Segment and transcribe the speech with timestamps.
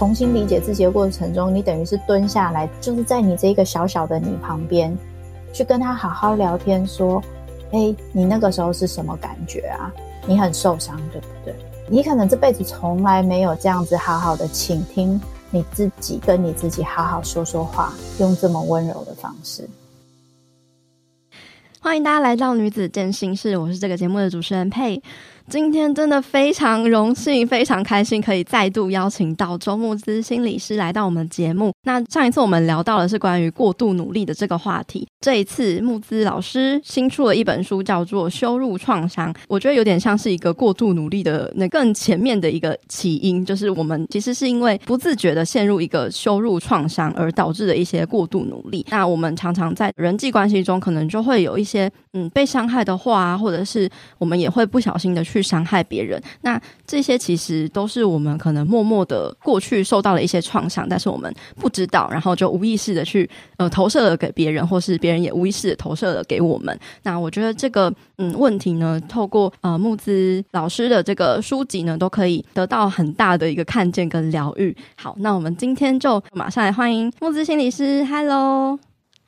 [0.00, 4.96] 重新理解自己的过程中，你等于是蹲下来，就是在你这一个小小的你旁边，
[5.52, 7.22] 去跟他好好聊天，说
[7.70, 9.92] ：“哎，你那个时候是什么感觉啊？
[10.26, 11.54] 你很受伤，对不对？
[11.86, 19.68] 你可能这辈子从来没有这样子好好的倾听你自己，跟你自己好好说说话，用这么温柔的方式。”
[21.78, 25.02] 欢迎大家来到女子健心室，我是这个节目的主持人佩。
[25.48, 31.72] 今天真的非常荣幸，非常开心，可以再度邀请到周慕姿心理师来到我们节目。
[31.84, 39.32] 那上一次我们聊到的是关于过度努力的这个话题，这一次慕姿老师新出了一本书，叫做《羞辱创伤》。
[39.48, 48.86] 我觉得有点像是一个过度努力的那更前面的一个起因，就是我们其实是因为不自觉的陷入一个羞辱创伤而导致的一些过度努力。
[48.90, 55.40] 那我们常常在人际关系中，可能就会有一些嗯被伤害的话，或者是我们也会不小心的去。
[55.50, 66.78] 伤害别人，那这些其实都是我们可能默默的过去受到了一些创伤，但是我们不知道，然后就无意识的去呃投射了给别人，或是别人也无意识的投射了给我们。
[67.02, 74.76] 那我觉得这个嗯问题呢，透过呃木子老师的这个书籍呢，都可以得到很大的一个看见跟疗愈。
[74.96, 78.04] 好，那我们今天就马上来欢迎木子心理师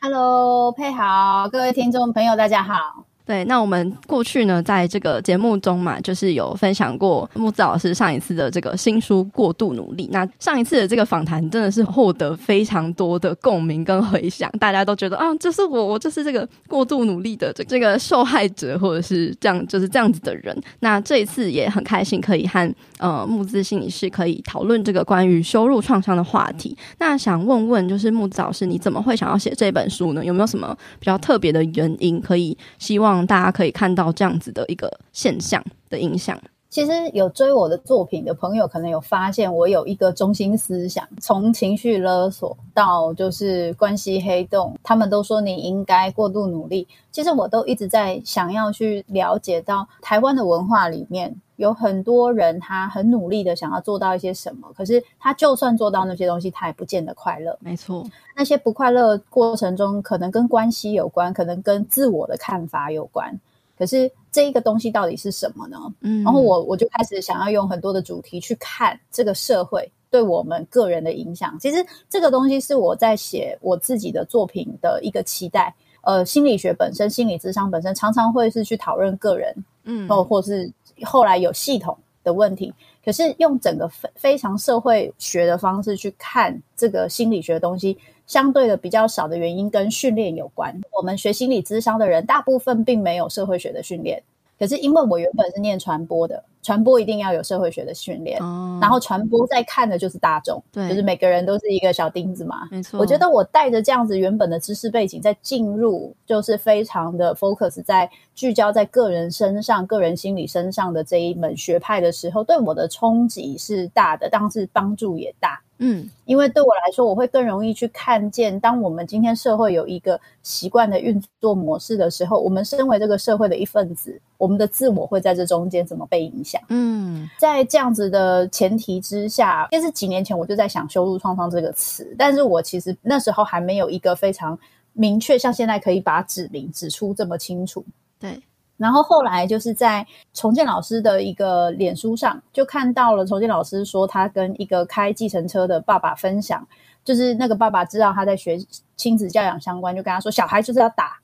[0.05, 3.05] Hello，佩好，各位听众朋友，大家好。
[3.25, 10.07] 对，那我们过去呢，在这个节目中嘛，就是有分享过木子老师上一次的这个新书《过度努力》。
[10.11, 20.61] 那上一次的这个访谈真的是获得非常多的共鸣跟回响，大家都觉得啊，就是我，我就是这个过度努力的这这个受害者，或者是这样就是这样子的人。
[20.81, 26.77] 那这一次也很开心，可以和呃木子心理师可以讨论这个关于羞辱创伤的话题。
[26.99, 30.25] 那想问问，就是木子老师，你怎么会想要写这本书呢？
[30.25, 32.21] 有没有什么比较特别的原因？
[32.21, 33.12] 可以希望。
[33.27, 36.41] 大家可以看到这样子的一个现象的影响。
[36.71, 46.89] 其实有追我的作品的朋友，可能有发现我有一个中心思想，从情绪勒索到就是关系黑洞，他们都说你应该过度努力。
[47.11, 57.57] 其实我都一直在想要去了解到台湾的文化里面有很多人，他很努力的想要做到一些什么，可是他就算做到那些东西，他也不见得快乐。
[57.61, 58.05] 没错，
[58.37, 63.33] 那些不快乐过程中，可能跟关系有关，可能跟自我的看法有关。
[63.79, 65.79] 可是这一个东西到底是什么呢？
[66.01, 71.57] 嗯，然后我我就开始想要用很多的主题去看这个社会对我们个人的影响。
[71.61, 75.73] 其实这个东西是我在写我自己的作品的一个期待。
[76.05, 80.69] 呃，心理学本身，心理智商本身，常常会是去讨论个人，嗯，或或是
[81.05, 82.73] 后来有系统的问题。
[83.05, 87.99] 可是用整个非非常社会学的方式去看这个心理学的东西。
[88.25, 90.75] 相对的比较少的原因跟训练有关。
[90.97, 94.23] 我们学心理咨商的人，大部分并没有社会学的训练。
[94.59, 98.41] 可是因为我原本是念传播的，传播一定要有社会学的训练。
[98.41, 98.79] 哦。
[98.81, 102.69] 然后传播在看的就是大众，对，就是每个人都是一个小钉子嘛。
[102.71, 102.99] 没错。
[102.99, 115.61] 我觉得我带着这样子原本的知识背景，在进入就是非常的 focus 在聚焦在个人身上、个人心理身上的这一门学派的时候，对我的冲击是大的，但是帮助也大。
[115.79, 126.63] 嗯，因为对我来说，我会更容易去看见，当我们今天社会有一个习惯的运作模式的时候，我们身为这个社会的一份子，我们的自我会在这中间怎么被影响？
[126.69, 134.57] 嗯，在这样子的前提之下，其实几年前我就在想“羞辱创伤”这个词，但是我其实那时候还没有一个非常
[134.93, 137.85] 明确，像现在可以把指明指出这么清楚。
[138.21, 138.41] 对。
[138.83, 140.05] 然后后来就是在
[140.35, 146.67] 重建老师的一个脸书上，就看到了重建老师说，他跟一个开计程车的爸爸分享，
[147.05, 148.59] 就是那个爸爸知道他在学
[148.97, 151.17] 亲子教养相关，就跟他说，小孩就是要打。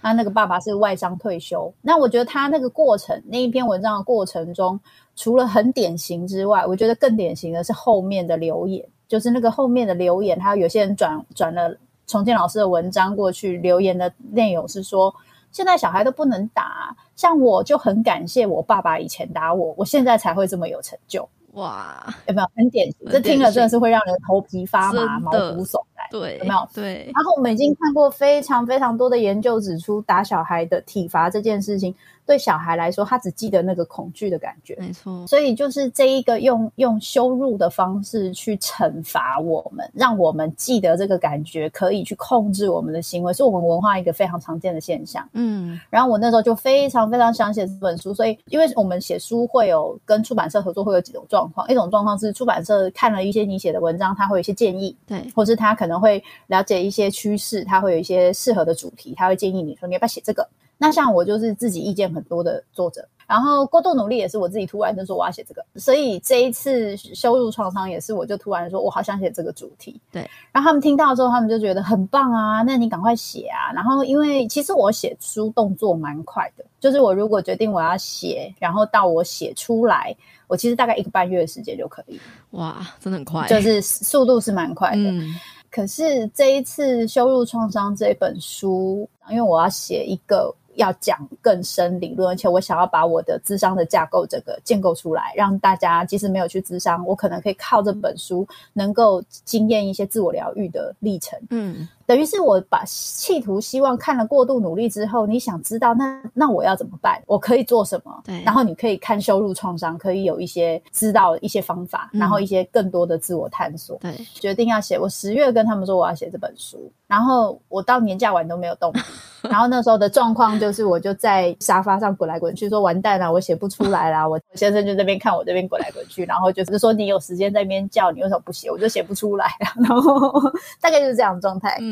[0.00, 1.70] 他那个爸爸是外商退休。
[1.82, 4.80] 那我觉得他那个过程，那一篇文章的过程中，
[5.14, 15.14] 除了很典型之外，我觉得更典型的是后面的留言，就是那个后面的留言，他有些人转转了重建老师的文章过去，留言的内容是说。
[15.52, 21.28] 现在小孩都不能打，像我就很感谢我爸爸以前打我，我现在才会这么有成就。
[21.52, 23.06] 哇，有没有很典型？
[23.10, 26.06] 这听了真的是会让人头皮发麻、毛骨悚然。
[26.10, 26.66] 对，有没有？
[26.72, 27.12] 对。
[27.14, 31.94] 然后我们已经看过非常非常多的研究指出，打小孩的体罚这件事情。
[32.24, 35.26] 对小孩来说，他只记得那个恐惧的感觉，没错。
[35.26, 45.28] 所以就是这一个用用羞辱的方式去惩罚我们，让我们记得这个感觉，可以去控制我们的行为，是我们文化一个非常常见的现象。
[45.32, 45.80] 嗯。
[45.90, 51.68] 然后我那时候就非常非常想写这本书，所以因为我们写书会有跟出版社合作，会有几种状况。
[51.68, 60.48] 一种状况是出版社看了一些你写的文章，他会有一些建议，对，或是他可能会了解一些趋势，他会有一些适合的主题，他会建议你说你要不要写这个。
[60.82, 69.98] 那像我就是自己意见很多的作者，然然后过度努力也是我自己突然就说我要写这个，所以这一次羞辱创伤也是我就突然说我好想写这个主题。
[70.12, 70.20] 对，
[70.52, 73.72] 然后他们听到之后，他们就觉得很棒啊，那你赶快写啊。
[73.72, 80.14] 然后因为其实我写书动作蛮快的，就是我如果决定我要写，然后到我写出来，
[80.46, 82.20] 我其实大概一个半月的时间就可以。
[82.50, 85.10] 哇，真的很快，就是速度是蛮快的。
[85.10, 85.34] 嗯
[85.74, 101.38] 可是这一次羞辱创伤这本书，因为我要写一个要讲更深理论，而且我想要把我的智商的架构整个建构出来，让大家即使没有去智商，我可能可以靠这本书能够经验一些自我疗愈的历程。
[101.50, 101.88] 嗯。
[102.06, 107.22] 等于是我把企图希望看了过度努力之后，你想知道那那我要怎么办？
[107.26, 108.22] 我可以做什么？
[108.24, 113.96] 对，然后你可以看修路创伤，可以有一些知道一些方法，嗯，然后一些更多的自我探索。
[113.98, 114.98] 对，决定要写。
[114.98, 119.00] 我十月跟他们说我要写这本书，然后我到年假完都没有动笔。
[119.50, 124.26] 然后那时候的状况就是，我就在沙发上滚来滚去，说完蛋了，我写不出来啦。
[124.26, 128.70] 我先生就在那边看我这边滚来滚去，然后就是说你有时间在那边叫，你为什么不写？
[128.70, 129.46] 我就写不出来。
[129.76, 130.30] 然后
[130.80, 131.76] 大概就是这样的状态。
[131.80, 131.91] 嗯，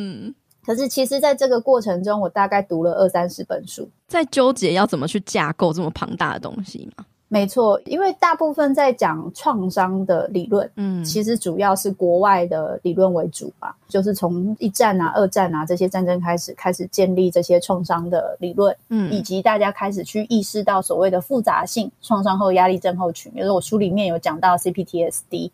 [0.65, 7.05] 可是其实在这个过程中，我大概读了二三十本书，在纠结要怎么去架构这么庞大的东西吗？
[7.33, 25.51] 没错，因为大部分在讲创伤的理论，嗯，其实主要是国外的理论为主吧，就是从一战啊、二战啊这些战争开始，开始建立这些创伤的理论，嗯，以及大家开始去意识到所谓的复杂性创伤后压力症候群，比如说我书里面有讲到 CPTSD。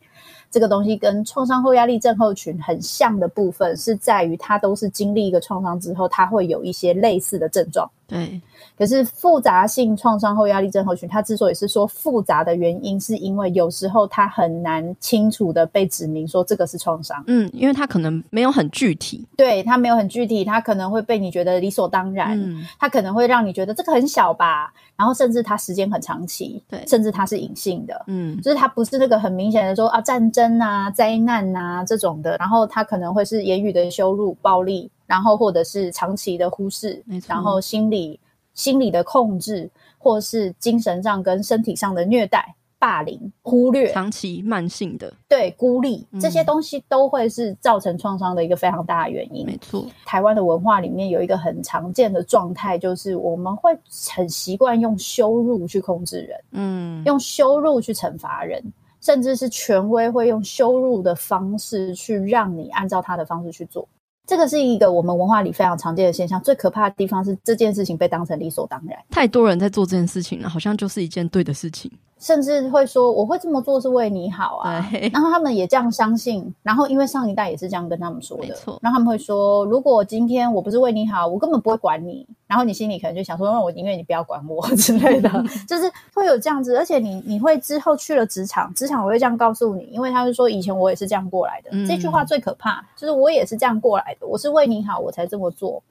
[0.51, 7.91] 这个东西跟创伤后压力症候群很像的部分，是在于它都是经历一个创伤之后，它会有一些类似的症状。
[8.09, 8.41] 对，
[8.79, 17.21] 可是复杂性创伤后压力症候群，它之所以是说复杂的原因，是因为有时候它很难清楚的被指明说这个是创伤。
[17.27, 19.27] 嗯，因为它可能没有很具体。
[19.37, 22.41] 对，它没有很具体，它可能会被你觉得理所当然。
[22.41, 26.63] 嗯，它可能会让你觉得这个很小吧，然后甚至它时间很长期。
[26.69, 28.05] 对，甚至它是隐性的。
[28.07, 34.89] 嗯，就是它不是那个很明显的说啊战争啊灾难啊这种的，然后它可能会是言语的羞辱、暴力。
[35.07, 38.19] 然后，或者是长期的忽视，然后心理
[38.55, 49.47] 心理的控制，或是精神上跟身体上的虐待、霸凌、忽略，长期慢性的对孤立，这些东西都会是造成创伤的一个非常大的原因。
[49.47, 53.77] 没错，台湾的文化里面有一个很常见的状态，就是我们会
[54.15, 58.63] 很习惯用羞辱去控制人，嗯，用羞辱去惩罚人，
[59.01, 63.89] 甚至是权威会用羞辱的方式去让你按照他的方式去做。
[64.27, 68.99] 这个是一个我们文化里非常常见的现象，最可怕的地方是这件事情被当成理所当然。
[69.11, 71.91] 太多人在做这件事情了，好像就是一件对的事情。
[72.19, 82.27] 甚至会说我会这么做是为你好啊， 然后他们也这样相信，然后因为上一代也是这样跟他们说的，然后他们会说，如果今天我不是为你好，我根本不会管你。
[82.47, 85.29] 然后你心里可能就想说，那我宁愿你不要管我 之类的，
[85.67, 86.77] 就是会有这样子。
[86.77, 91.71] 而且你你会之后去了职场，职场我会这样告诉你，因为他是说以前我也是这样过来的。
[91.73, 91.85] 嗯。
[91.85, 95.83] 这句话最可怕，就是我也是这样过来的，我是为你好我才这么做。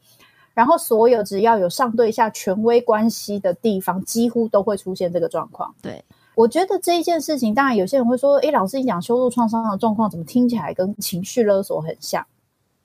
[0.56, 5.72] 然后所有只要有上对下权威关系的地方，几乎都会出现这个状况。
[5.84, 6.04] 对。
[6.34, 12.26] 我觉得这一件事情，当然有些人会说：“诶，老师，你讲羞辱创伤的状况，怎么听起来跟情绪勒索很像？”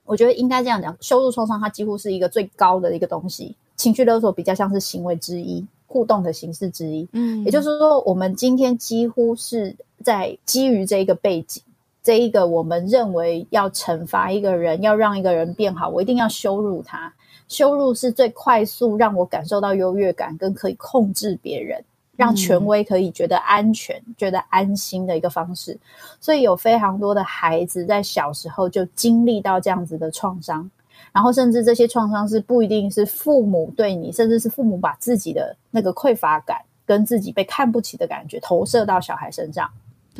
[0.06, 7.08] 我觉得应该这样讲，羞辱创伤它几乎是一个最高的一个东西，情绪勒索比较像是行为之一，互动的形式之一。
[7.12, 9.74] 嗯，也就是说，我们今天几乎是
[10.04, 11.60] 在基于这一个背景，
[12.04, 17.12] 这一个我们认为要惩罚一个人，要让一个人变好，我一定要羞辱他。
[17.50, 21.84] 羞辱是最快速让我感受到优越感，跟可以控制别人。
[22.16, 25.74] 让权威可以觉得安全、嗯、觉得安心的一个方式，
[26.20, 30.70] 所以有非常多的孩子在小时候就经历到这样子的创伤，
[31.14, 39.70] 然后甚至这些创伤是不一定是父母对你，甚至是父母把自己的那个匮乏感跟自己被看不起的感觉投射到小孩身上，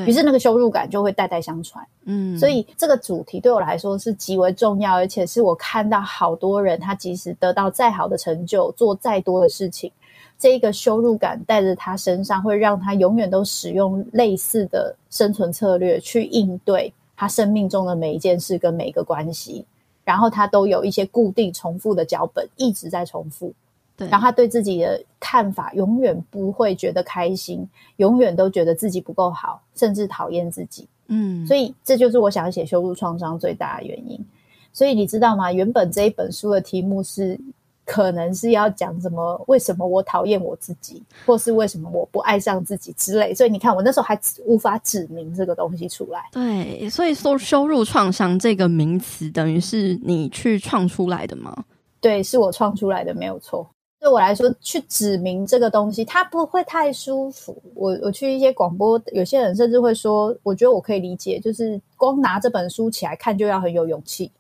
[0.07, 1.87] 于是那个羞辱感就会代代相传。
[2.05, 9.91] 嗯，所以这个主题对我来说是极为重要，而且是我看到好多人他即使得到再好的成就，做再多的事情。
[10.39, 19.67] 这一个羞辱感带着他身上，会让他永远都使用类似的生存策略去应对他生命中的每一件事跟每一个关系，
[20.03, 23.53] 然后他都有一些固定重复的脚本，一直在重复。
[24.01, 30.89] 对，然后他对自己的看法永远不会觉得开心，永远都觉得自己不够好，甚至讨厌自己。
[31.09, 34.19] 嗯，所以这就是我想写羞辱创伤最大的原因。
[34.73, 35.53] 所以你知道吗？
[35.53, 37.39] 原本这一本书的题目是。
[37.87, 39.43] 可能是要讲什么？
[39.49, 43.35] 为什么我讨厌我自己，或是为什么我不爱上自己之类？
[43.35, 46.23] 所以你看，我那时候还无法指明这个东西出来。
[46.31, 51.65] 对，所以说羞辱创伤这个名词，等于是你去创出来的吗？
[52.01, 53.69] 对，是我创出来的，没有错。
[54.01, 57.55] 对我来说，去指明这个东西，它不会太舒服。
[57.75, 64.33] 我我去一些广播，有些人甚至会说，我觉得我可以理解，就是光拿这本书起来看就要很有勇气。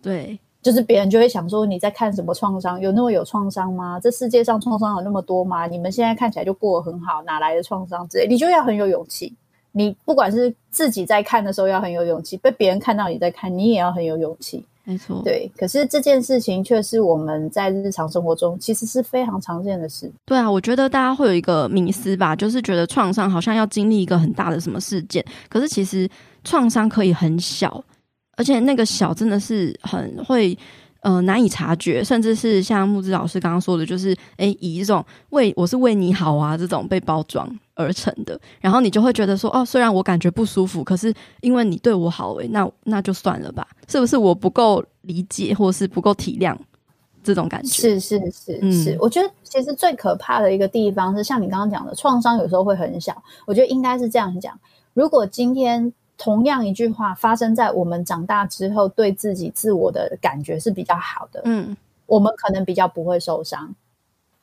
[0.00, 2.80] 对，就是别人就会想说，你在看什么创伤？
[2.80, 3.98] 有那么有创伤吗？
[3.98, 5.66] 这世界上创伤有那么多吗？
[5.66, 8.26] 你们现在看起来就过得很好，哪来的创伤之类？
[8.28, 9.34] 你就要很有勇气。
[9.72, 14.64] 你不管是自己在看的时候要很有勇气，被别人看到你在看，你也要很有勇气。
[14.88, 20.10] 没错，对，可是这件事情却是我们在日常生活中其实是非常常见的事。
[20.24, 26.08] 对啊，我觉得大家会有一个迷思吧，就是觉得创伤好像要经历一个很大的什么事件，可是其实
[26.42, 27.84] 创伤可以很小，
[28.38, 30.58] 而且那个小真的是很会。
[31.08, 46.54] 呃，难以察觉，甚至是像木子老师刚刚说的，就是诶，以一种为我是为你好啊这种被包装而成的，然后你就会觉得说，哦，虽然我感觉不舒服，可是因为你对我好，诶，那那就算了吧，是不是我不够理解，或是不够体谅
[47.24, 47.98] 这种感觉？
[47.98, 54.60] 是是是、嗯、是，我觉得其实最可怕的一个地方是，像你刚刚讲的，创伤有时候会很小，我觉得应该是这样讲，
[54.92, 55.90] 如果今天。
[56.18, 61.40] 同样一句话发生在我们长大之后，对自己自我的感觉是比较好的。
[61.44, 61.74] 嗯，
[62.06, 63.74] 我们可能比较不会受伤。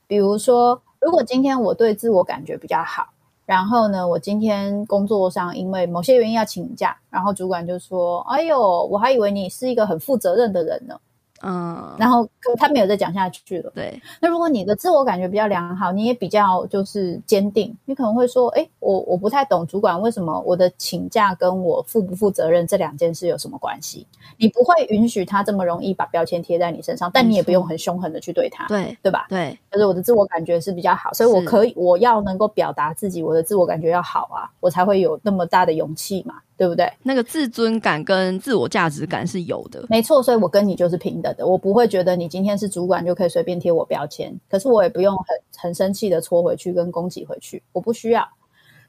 [0.07, 3.09] 比如说，如果今天我对自我感觉比较好，
[3.45, 10.99] 然后呢，我今天工作上因为某些原因要请假，然后主管就说：“哎呦，我还以为你是一个很负责任的人呢。”
[11.47, 13.71] 嗯，然后他没有再讲下去了。
[13.75, 29.27] 对，那如果你的自我感觉比较良好，你也比较就是坚定，你可能会说：“哎，我我不太懂主管为什么我的请假跟我负不负责任这两件事有什么关系？”你不会允许他这么容易把标签贴在你身上，但你也不用很凶狠的去对他，对对吧？
[29.29, 36.35] 对，就是我的自我感觉是比较好，所以我可以我要能够表达自己，我的自我感觉要好啊，我才会有那么大的勇气嘛。
[36.57, 36.91] 对不对？
[37.03, 40.23] 那个自尊感跟自我价值感是有的，没错。
[40.23, 45.25] 所以我跟你就是平等的，我不会觉得你今天是主管就可以随便贴我标签，可是我也不用很
[45.57, 48.27] 很生气的戳回去跟攻击回去，我不需要。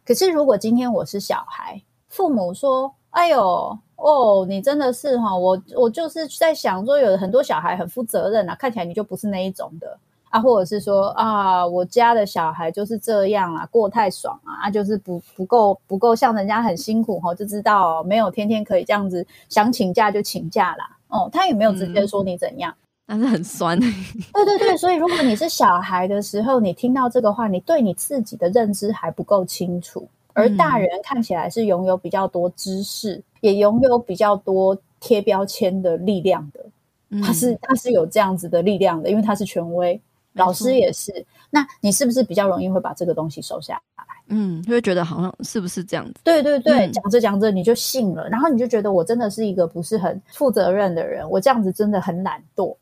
[0.04, 9.99] 可是如果今天我是小孩，父母说：“哎呦，哦，你真的是哈，我我就是在想说，有很多小孩很负责任啊，看起来你就不是那一种的。”
[10.37, 20.97] 啊，或者是说啊，我家的小孩就是这样啊，过太爽啊，啊就是不不够不够像人家很辛苦哈，就知道没有天天可以这样子想请假就请假啦。
[21.09, 22.75] 哦，他也没有直接说你怎样，
[23.07, 23.78] 但是很酸。
[23.81, 39.99] 对对对，所以如果你是小孩的时候，你听到这个话，你对你自己的认知还不够清楚，而大人看起来是拥有比较多知识，也拥有比较多贴标签的力量的，他是他是有这样子的力量的，因为他是权威。
[40.37, 44.05] 老师也是，那你是不是比较容易会把这个东西收下来？
[44.28, 46.14] 嗯，就会觉得好像是不是这样子？
[46.25, 52.76] 对对对，讲着讲着你就信了，然后你就觉得我真的是一个不是很负责任的人，我这样子真的很懒惰，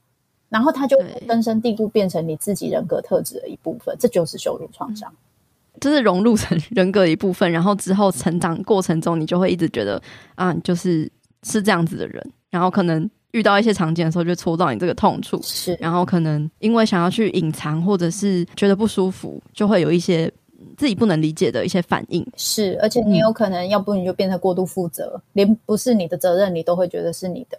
[0.49, 0.97] 然后他就
[1.29, 5.13] 根深蒂固变成你自己人格特质的一部分，这就是羞辱创伤，
[5.81, 10.01] 就是融入成 人格的一部分，然后之后成长过程中，你就会一直觉得
[10.35, 11.11] 啊，就是
[11.43, 13.09] 是这样子的人，然后可能。
[13.35, 20.33] 遇到一些场景的时候，就戳到你这个痛处，是，然后可能因为想要去隐藏，或者是觉得不舒服，就会有一些
[20.77, 22.25] 自己不能理解的一些反应。
[22.37, 27.59] 是，而且你有可能，要不你就变得过度负责，嗯，连不是你的责任，你都会觉得是你的。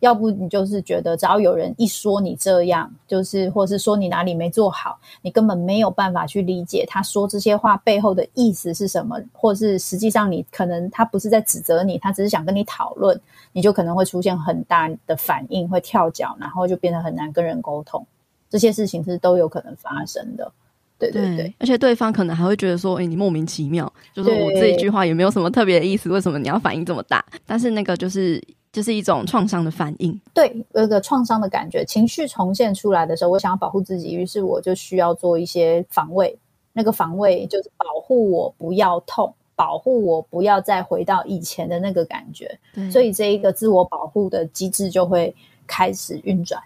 [0.00, 13.20] 要不你就是觉得，只要有人一说你这样，就是或是说你哪里没做好，你根本没有办法去理解他说这些话背后的意思是什么，或是实际上你可能他不是在指责你，他只是想跟你讨论，
[13.52, 18.06] 你就可能会出现很大的反应，会跳脚，然后就变得很难跟人沟通。
[18.48, 20.50] 这些事情是都有可能发生的。
[20.98, 27.24] 对对对，对，而且对方可能还会觉得说，哎，你莫名其妙，就是我这一句话也没有什么特别的意思，为什么你要反应这么大？
[27.46, 28.42] 但是那个就是。
[28.72, 36.38] 就是一种创伤的反应，对，有一个创伤的感觉，情绪重现出来的时候，我想要保护自己，于是我就需要做一些防卫。
[36.72, 42.56] 那个防卫就是保护我不要痛，保护我不要再回到以前的那个感觉。
[42.92, 45.34] 所以这一个自我保护的机制就会
[45.66, 46.62] 开始运转。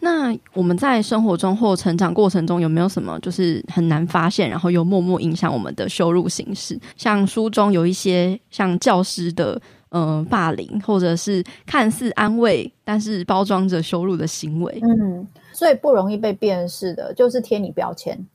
[0.00, 6.80] 那我们在生活中或成长过程中有没有什么就是很难发现，然后又默默影响我们的羞辱形式？
[6.96, 9.60] 像书中有一些像教师的。
[9.92, 14.78] 嗯、呃，霸凌或者是看似安慰，但是包装着羞辱的行为。
[14.82, 18.26] 嗯，所以不容易被辨识的，就是贴你标签。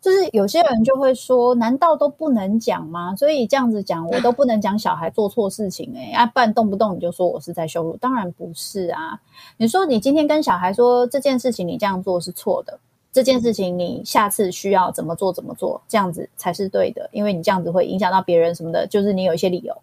[0.00, 3.16] 就是有些人就会说，难道都不能讲吗？
[3.16, 6.12] 所以这样子讲，我都不能讲小孩做错事情、欸？
[6.12, 7.96] 哎， 啊，不然动不动你就说我是在羞辱？
[7.96, 9.18] 当然不是啊！
[9.56, 12.78] 你说你今天跟小孩说这件事情，你这样做是错的，
[13.10, 19.74] 这件事情你下次需要怎么做怎么做，这样子才是对的，因为你这样子会影响到别人什么的，就是你有一些理由。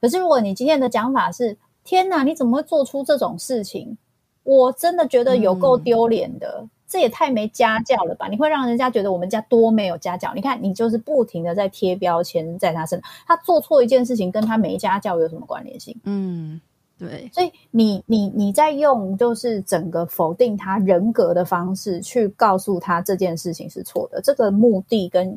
[0.00, 3.96] 可是，如果你今天的讲法是“天哪，你怎么会做出这种事情？”
[4.44, 6.68] 我真的觉得有够丢脸的。
[6.88, 8.28] 这也太没家教了吧？
[8.28, 10.32] 你会让人家觉得我们家多没有家教。
[10.34, 16.00] 你看，你就是不停的在贴标签在他身上，他做错一件事情跟他没家教有什么关联性？
[16.04, 16.60] 嗯，
[16.96, 17.28] 对。
[17.34, 25.36] 所以你你你在用就是整个否定他人格的方式去告诉他这件事情是错的，这个目的跟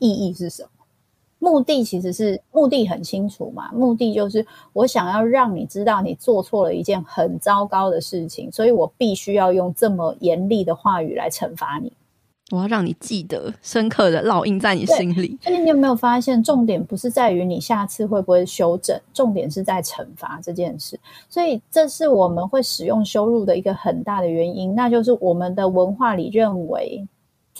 [0.00, 0.79] 意义是什么？
[1.40, 11.90] 目的其实是目的很清楚嘛，目的就是我想要让你知道你做错了一件很糟糕的事情，所以我必须要用这么严厉的话语来惩罚你。
[12.52, 15.38] 我要让你记得，深刻的烙印在你心里。
[15.40, 20.98] 所以你有没有发现，重点不是在于你下次会不会修正，重点是在惩罚这件事。
[21.28, 27.06] 所以这是我们会使用羞辱的一个很大的原因，那就是我们的文化里认为。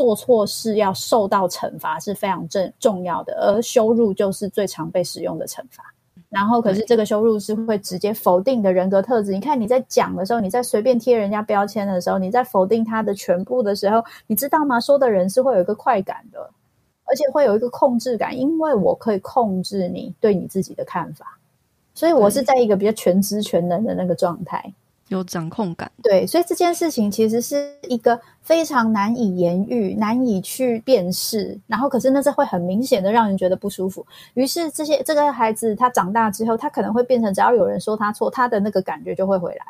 [0.01, 5.85] 做错事要受到惩罚是非常正重要的，而羞辱就是最常被使用的惩罚。
[6.31, 9.33] 然后，可是这个羞辱是会直接否定的人格特质。
[9.33, 14.81] 你看你在讲的时候，你在随便贴人家标签的时候，你在否定他的全部的时候，你知道吗？
[14.81, 16.51] 说的人是会有一个快感的，
[17.05, 21.37] 而且会有一个控制感，因为我可以控制你对你自己的看法，
[21.93, 24.73] 所以我是在一个比较全知全能的那个状态。
[25.11, 34.07] 有掌控感，对，所以这件事情其实是一个非常难以言喻、难以去辨识，然后可是那是会很明显的让人觉得不舒服。
[34.35, 39.67] 于是这些这个孩子他长大之后，他可能会变成只要有人说他错，他的那个感觉就会回来，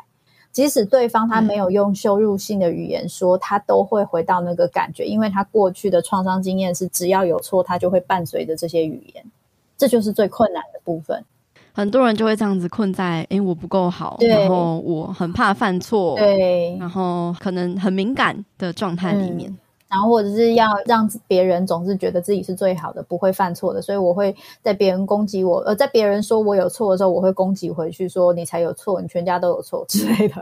[0.53, 9.25] 即使对方他没有用羞辱性的语言说，他都会回到那个感觉，因为他过去的创伤经验是只要有错，他就会伴随着这些语言，
[9.79, 11.25] 这就是最困难的部分。
[11.73, 19.51] 很多人就会这样子困在，诶，我不够好，然后我很怕犯错，对，然后可能很敏感的状态里面。
[19.51, 19.59] 嗯
[19.91, 30.37] 然后或者是要让别人总是觉得自己是最好的，不会犯错的，所以我会在别人攻击我，呃，在别人说我有错的时候，我会攻击回去，说你才有错，你全家都有错之类的。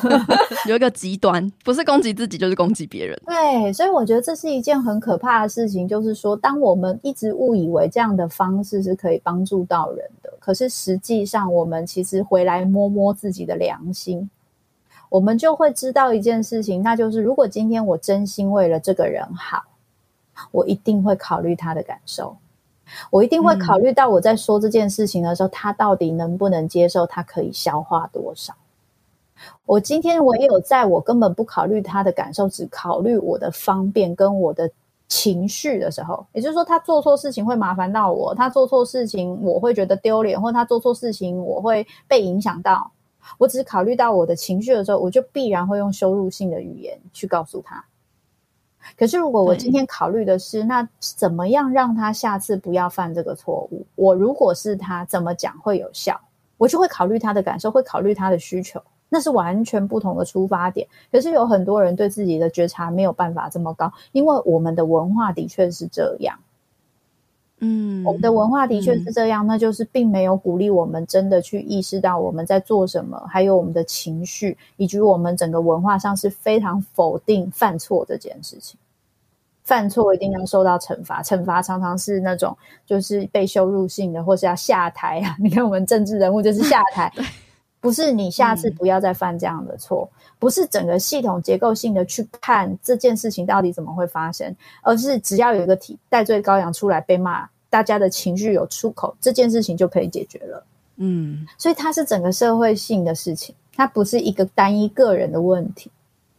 [0.66, 3.20] 有一个极端，不是攻击自己，就是攻击别人。
[3.26, 14.30] 对，所以我觉得这是一件很可怕的事情，就是说，当我们一直误以为这样的方式是可以帮助到人的，可是实际上我们其实回来摸摸自己的良心。
[15.10, 19.62] 我们就会知道一件事情，那就是如果今天我真心为了这个人好，
[20.52, 22.36] 我一定会考虑他的感受，
[23.10, 28.54] 我一定会考虑到我在说这件事情的时候，嗯、他到底能不能接受，他可以消化多少。
[29.66, 34.70] 我今天唯有在我根本不考虑他的感受，只考虑我的方便跟我的
[35.08, 42.92] 情绪的时候，也就是说，他做错事情会麻烦到我，他做错事情我会觉得丢脸，或他做错事情我会被影响到。
[43.38, 47.84] 我只是考虑到我的情绪的时候，我就必然会用羞辱性的语言去告诉他。
[48.96, 53.86] 可是，如果我今天考虑的是，那怎么样让他下次不要犯这个错误？
[53.94, 56.18] 我如果是他，怎么讲会有效？
[56.56, 60.88] 我就会考虑他的感受，会考虑他的需求，那是完全不同的出发点。
[61.12, 66.38] 可是，有很多人对自己的觉察没有办法这么高，因为我们的文化的确是这样。
[67.60, 78.78] 嗯，我们的文化的确是这样，嗯，那就是并没有鼓励我们真的去意识到我们在做什么，还有我们的情绪，以及我们整个文化上是非常否定犯错这件事情。
[79.62, 85.36] 犯错一定要受到惩罚，惩罚常常是那种就是被羞辱性的，或是要下台啊。
[85.38, 87.12] 你看我们政治人物就是下台，
[87.78, 97.48] 不是你下次不要再犯这样的错，不是整个系统结构性的去看这件事情到底怎么会发生，而是只要有一个体戴罪羔羊出来被骂。
[97.68, 100.64] 大家的情绪有出口，这件事情就可以解决了。
[100.96, 105.88] 嗯，所以它是整个社会性的事情，它不是一个单一个人的问题，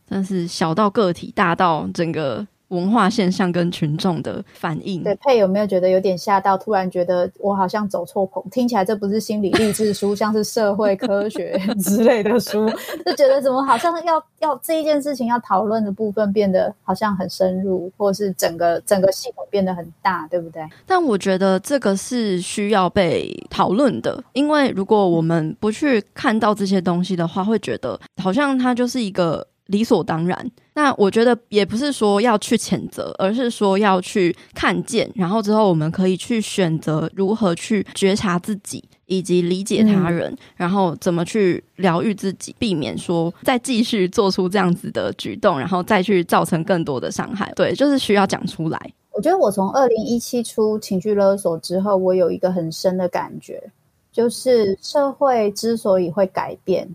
[0.09, 2.45] 但是小到个体，大到整个。
[2.71, 6.57] 文化现象跟群众的反应，对，佩有没有觉得有点吓到？
[6.57, 12.69] 突然觉得我好像走错棚，听起来这不是心理励志书，像是社会科学之类的书，
[13.05, 20.61] 就觉得怎么好像要要这一件事情要讨论的部分变得好像很深入，或是整个整个系统变得很大，对不对？
[20.85, 29.45] 但我觉得这个是需要被讨论的，因为如果我们不去看到这些东西的话，会觉得好像它就是一个。
[29.71, 30.51] 理所当然。
[30.73, 47.51] 那我觉得也不是说要去谴责，而是说要去看见，然后之后我们可以去选择如何去觉察自己，以及理解他人，嗯、然后怎么去疗愈自己，避免说再继续做出这样子的举动，然后再去造成更多的伤害。
[47.55, 48.79] 对，就是需要讲出来。
[49.13, 53.61] 我觉得我从二零一七出情绪勒索之后，我有一个很深的感觉，
[54.09, 56.87] 就是社会之所以会改变，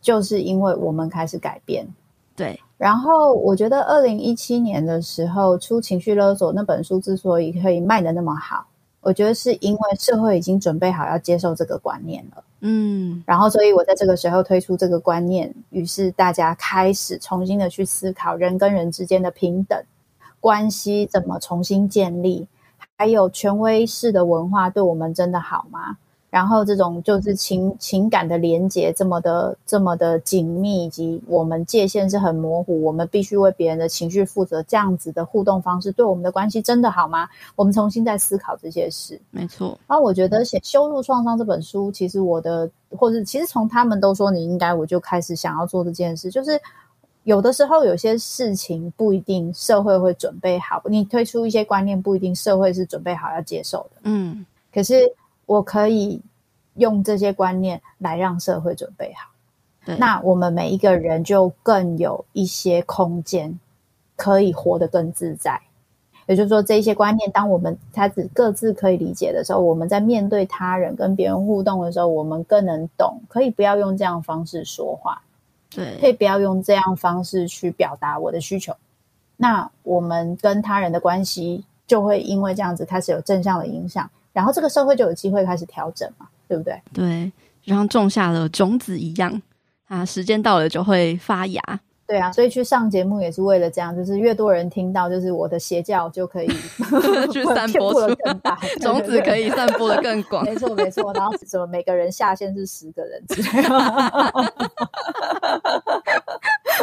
[0.00, 1.86] 就是因为我们开始改变。
[2.40, 8.66] 对，然后我觉得二零一七年的时候出《情绪勒索》那本书之所以可以卖的那么好，
[9.02, 12.42] 我觉得是因为社会已经准备好要接受这个观念了。
[12.60, 19.78] 嗯，然后所以我在这个时候推出这个观念，于是大家开始重新的去思考人跟人之间的平等
[20.40, 22.48] 关系怎么重新建立，
[22.96, 25.98] 还有权威式的文化对我们真的好吗？
[26.30, 37.28] 然后这种就是情情感的连接这么的这么的紧密，以及我们界限是很模糊，我们必须为别人的情绪负责，这样子的互动方式对我们的关系真的好吗？
[37.56, 39.20] 我们重新在思考这些事。
[39.32, 39.76] 没错。
[39.88, 46.52] 然后我觉得写《羞辱创伤》这本书，其实我的，或者其实从他们都说你应该，我就开始想要做这件事，就是
[47.24, 54.02] 有的时候有些事情不一定社会会准备好，你推出一些观念不一定社会是准备好要接受的。
[54.04, 55.12] 嗯，可是。
[55.50, 56.22] 我可以
[56.74, 59.28] 用这些观念来让社会准备好，
[59.84, 63.58] 对，那我们每一个人就更有一些空间，
[64.14, 65.60] 可以活得更自在。
[66.26, 73.20] 也就是说，这些观念，当我们他只各自可以理解的时候，我们在面对他人、跟别人互动的时候，我们更能懂。
[73.28, 75.20] 可以不要用这样的方式说话，
[75.68, 78.72] 对，可以不要用这样的方式去表达我的需求。
[79.36, 84.08] 那我们跟他人的关系就会因为这样子开始有正向的影响。
[84.32, 86.80] 然后这个社会就有机会开始调整嘛，对不对？
[86.92, 89.40] 对，就像种下了种子一样
[89.88, 91.62] 啊，时间到了就会发芽。
[92.06, 96.48] 对啊，所以去上节目也是为了这样，就是越多人听到，就是我的邪教就可以
[97.32, 100.44] 去散播 出更大种子，可以散播的更广。
[100.44, 101.12] 没错，没错。
[101.14, 103.68] 然后什么每个人下线是十个人之类的。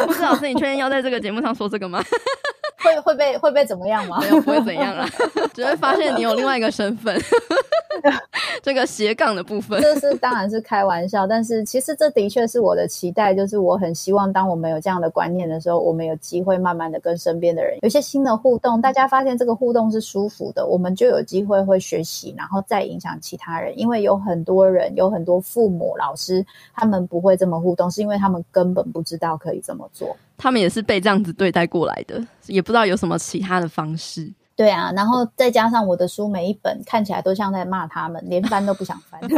[0.06, 2.02] 不是老师，你确定要在这个节目上说这个吗？
[2.80, 4.18] 会会被会被怎么样吗？
[4.20, 5.04] 没有，不会怎样啊，
[5.52, 7.20] 只会发现你有另外一个身份，
[8.62, 9.82] 这个斜杠的部分。
[9.82, 23.76] 这是当然是开玩笑，但是其实这的确是我的期待，就是我很希望当我们有这样的观念的时候，我们有机会慢慢的跟身边的人有一些新的互动，大家发现这个互动是舒服的，我们就有机会会学习，然后再影响其他人。
[23.76, 30.16] 因为有很多人，有很多父母、老师，他们不会这么互动，是因为他们根本不知道可以这么做。
[30.36, 34.32] 他们也是被这样子对待过来的，也不知道有什么其他的方式。
[34.54, 39.20] 对啊，然后再加上我的书每一本看起来都像在骂他们，连翻都不想翻。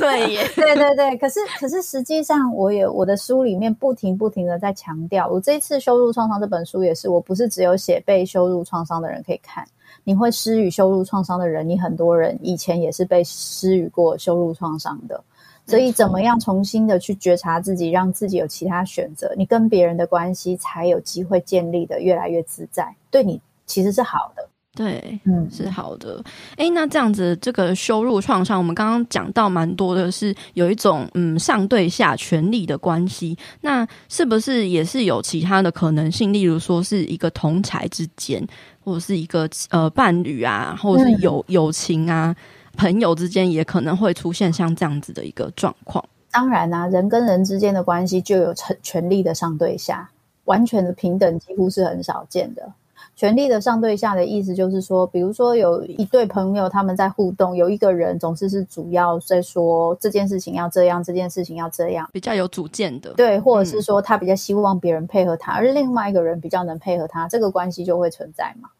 [0.00, 1.16] 对耶， 对对对。
[1.18, 9.64] 可是可是实际上，我也我的书里面不停不停的在强调，我这一次羞辱创伤这本书也是，我不是只有写被羞辱创伤的人可以看，
[10.02, 15.22] 你会施予羞辱创伤的人，你很多人以前也是被施予过羞辱创伤的。
[15.64, 24.48] 所以，怎么样重新的去觉察自己，让自己有其他选择，你跟别人的关系才有机会建立的越来越自在，对你其实是好的。
[24.74, 26.24] 对，嗯，是好的。
[26.56, 36.32] 诶，那这样子，这个羞辱创伤，我们刚刚讲到蛮多的是有一种嗯上对下权力的关系，那是不是也是有其他的可能性？
[36.32, 38.42] 例如说是一个同才之间，
[38.82, 42.34] 或者是一个呃伴侣啊，或者是友、嗯、友情啊。
[42.76, 46.04] 朋友之间也可能会出现像这样子的一个状况。
[46.30, 50.10] 当然啦、啊，人跟人之间的关系就有权权力的上对下，
[50.44, 52.72] 完全的平等几乎是很少见的。
[53.14, 63.12] 权力的上对下的意思就是说，比如说有一对朋友他们在互动，有一个人总是是主要在说这件事情要这样，这件事情要这样，比较有主见的。
[63.12, 68.70] 对，或者是说他比较希望别人配合他，嗯、而另外一个人比较能配合他，这个关系就会存在嘛。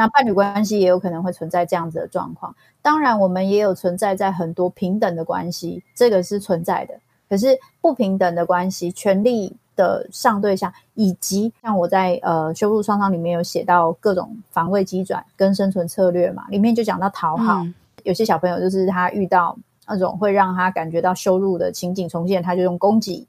[0.00, 6.94] 那伴侣关系也有可能会存在这样子的状况，当然我们也有存在在很多平等的关系，这个是存在的。
[7.28, 7.48] 可是
[7.82, 19.54] 不平等的关系，权力的上对象，以及像我在呃羞辱创伤里面有写到各种防卫机转跟生存策略嘛，里面就讲到讨好，嗯、有些小朋友就是他遇到
[19.86, 23.26] 那种会让他感觉到羞辱的情景重现，他就用攻击；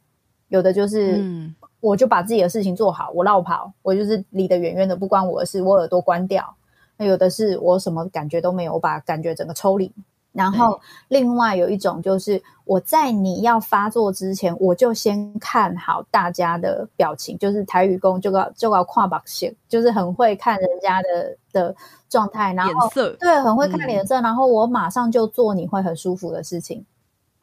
[0.48, 1.18] 有的就是。
[1.18, 6.56] 嗯我就把自己的事情做好，我绕跑，我就是离得远远的，不关我的事，我耳朵关掉。
[7.02, 9.92] 那有的是我什么感觉都没有，我把感觉整个抽离。
[10.34, 21.76] 然后另外有一种就是我在你要发作之前，我就先看好大家的表情，就是台语工就要就要跨把线，就是很会看人家的的
[22.08, 22.88] 状态，然后
[23.20, 26.86] 对，很会看脸色，嗯，然后我马上就做你会很舒服的事情。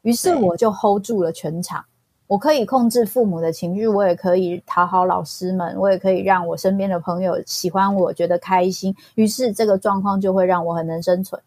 [0.02, 1.84] 于是我就 hold 住了全场。
[2.28, 8.94] 我可以控制父母的情绪，我也可以讨好老师们，我也可以让我身边的朋友喜欢我，觉得开心。
[9.16, 11.40] 于是这个状况就会让我很能生存。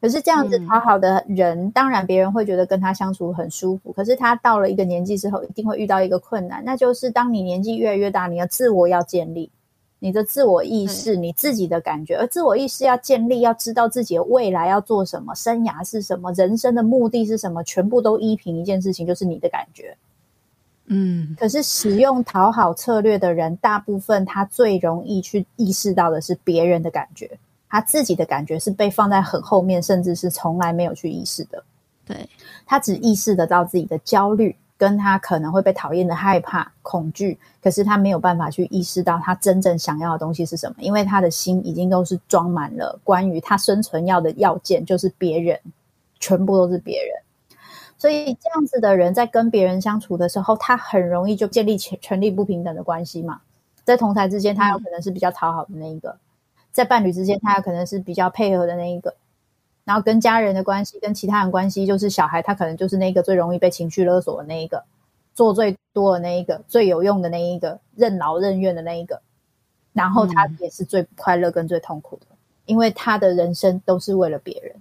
[0.00, 3.92] 可是这样子讨好的人，嗯、当然别人会觉得跟他相处很舒服。
[3.92, 9.50] 可是他到了一个年纪之后，一定会遇到一个困难，那就是当你年纪越来越大，你的自我要建立。
[9.98, 19.96] 你的自我意识，你自己的感觉，而自我意识要建立，要知道自己的未来要做什么，生涯是什么，人生的目的是什么，全部都依凭一件事情，就是你的感觉。
[20.88, 31.64] 嗯，可是使用讨好策略的人，大部分他最容易去意识到的是别人的感觉，他自己的感觉是被放在很后面，甚至是从来没有去意识的。
[32.06, 32.28] 对，
[32.64, 45.58] 他只意识得到自己的焦虑，跟他可能会被讨厌的害怕、恐惧，可是他没有办法去意识到他真正想要的东西是什么，因为他的心已经都是装满了关于他生存要的要件，就是别人，
[46.20, 47.10] 全部都是别人。
[47.98, 53.40] 所以这样子的人在跟别人相处的时候，他很容易就建立权权力不平等的关系嘛。
[53.84, 56.10] 在同台之间，他有可能是比较讨好的那一个；
[56.72, 59.14] 在伴侣之间，他有可能是比较配合的那一个。
[59.86, 64.84] 然后跟家人的关系，跟其他人关系，就是小孩，他可能就是那个最容易被情绪勒索的那一个，
[65.32, 69.22] 做最多的那一个，最有用的那一个，任劳任怨的那一个。
[69.92, 72.26] 然后他也是最不快乐跟最痛苦的，
[72.66, 74.74] 因为他的人生都是为了别人。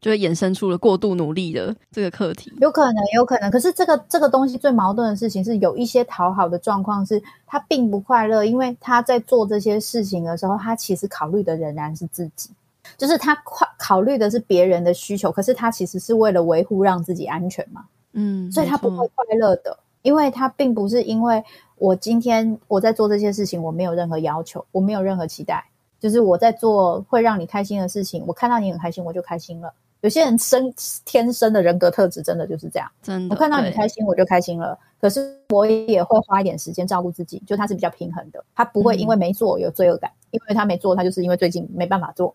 [0.00, 3.48] 就会衍生出了过度努力的这个课题，有可能，有可能。
[3.50, 12.50] 可是这个这个东西最矛盾的事情是，有一些讨好的状况是他并不快乐，因为他在做这些事情的时候，他其实考虑的仍然是自己，
[12.96, 21.42] 就是他快考虑的是别人的需求，可是他其实是为了维护让自己安全嘛，嗯，所以他不会快乐的，因为他并不是因为
[21.76, 25.64] 我今天我在做这些事情，我没有任何要求，我没有任何期待，
[26.00, 29.72] 就是我在做会让你开心的事情，我看到你很开心，我就开心了。
[30.00, 33.34] 有些人生天生的人格特质真的就是这样，真的。
[33.34, 34.76] 我看到你开心，我就开心了。
[35.00, 42.34] 可是我也会花一点时间照顾自己，就他是比较平衡的，他不会因为没做有罪恶感，嗯、因为他没做，他就是因为最近没办法做。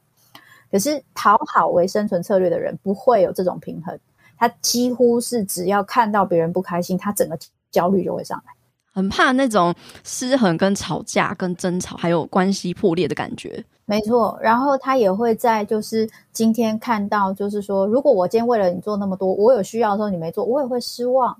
[0.71, 3.99] 可是讨好为生存策略的人不会有这种平衡，
[4.37, 7.37] 他几乎是只要看到别人不开心，他整个
[7.71, 8.53] 焦虑就会上来。
[8.91, 13.63] 很怕那种失衡、跟吵架、跟争吵，还有关系破裂的感觉。
[13.85, 21.37] 没错，然后他也会在就是今天看到，就是说，如果我今天为了你做那么多，我有需要的时候你没做，我也会失望。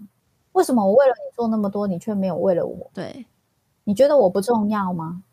[0.51, 2.89] 为什么我为了你做那么多，你却没有为了我？
[2.93, 3.25] 对，
[3.83, 5.23] 你觉得我不重要吗？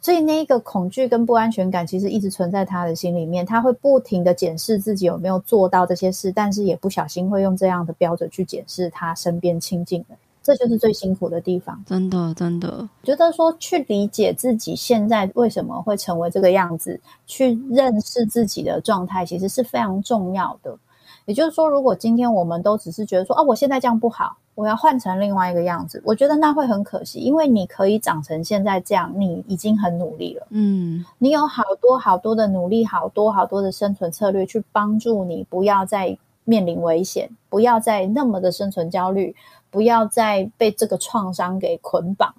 [0.00, 10.16] 所以那个恐惧跟不安全感其实一直存在他的心里面，他会不停的检视自己有没有做到这些事，但是也不小心会用这样的标准去检视他身边亲近的。
[10.44, 20.76] 这就是最辛苦的地方，真的，真的觉得说去理解自己现在为什么会成为这个样子，去认识自己的状态，其实是非常重要的。
[21.24, 30.46] 也就是说，如果今天我们都只是觉得说啊，我现在这样不好，我要换成另外一个样子，我觉得那会很可惜，因为你可以长成现在这样，你已经很努力了。
[30.50, 39.34] 嗯，你有好多好多的努力，好多好多的生存策略，去帮助你不要再面临危险，不要再那么的生存焦虑。
[39.72, 42.34] 不要再被这个创伤给捆绑，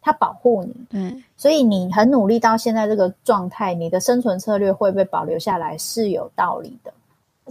[0.00, 0.72] 它保护你。
[0.88, 6.92] 对，所以你很努力到现在这个状态，你的生存策略会被保留下来是有道理的。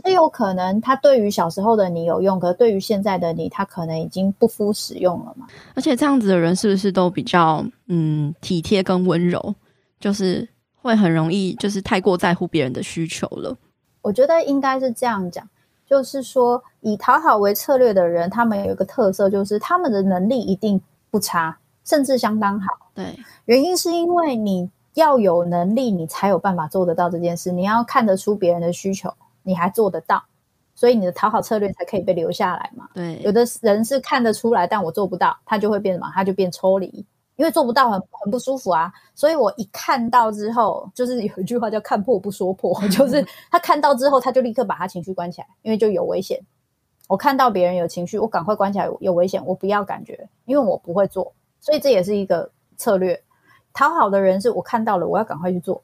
[0.02, 5.48] 可是有可能它对于小时候的你有用，可是对于现在的你，它可能已经不敷使用了嘛。
[5.74, 9.54] 而且这样子的人是不是都比较嗯体贴跟温柔？
[10.00, 13.58] 就是会很容易就是太过在乎别人的需求了。
[14.02, 15.48] 我觉得应该是这样讲。
[15.90, 22.68] 就是说，以讨好为策略的人，他们有一个特色，就是他们的能力一定不差，甚至相当好。
[22.94, 27.54] 对，原因是因为你要有能力，你才有办法做得到这件事。
[27.54, 29.14] 你要看得出别人的需求，
[29.48, 30.22] 你还做得到，
[30.76, 32.90] 所以你的讨好策略才可以被留下来嘛。
[32.94, 36.12] 对，有的人是看得出来，但我做不到，他就会变什么？
[36.14, 37.06] 他就变抽离。
[37.38, 46.44] 因为做不到很很不舒服啊，所以我一看到之后，就是有一句话叫“看破不说破”， 就是他看到之后，他就立刻把他情绪关起来，因为就有危险。
[47.08, 53.22] 我看到别人有情绪，我赶快关起来，有危险，我不要感觉，因为我不会做，所以这也是一个策略。
[53.72, 55.84] 讨好的人是我看到了，我要赶快去做。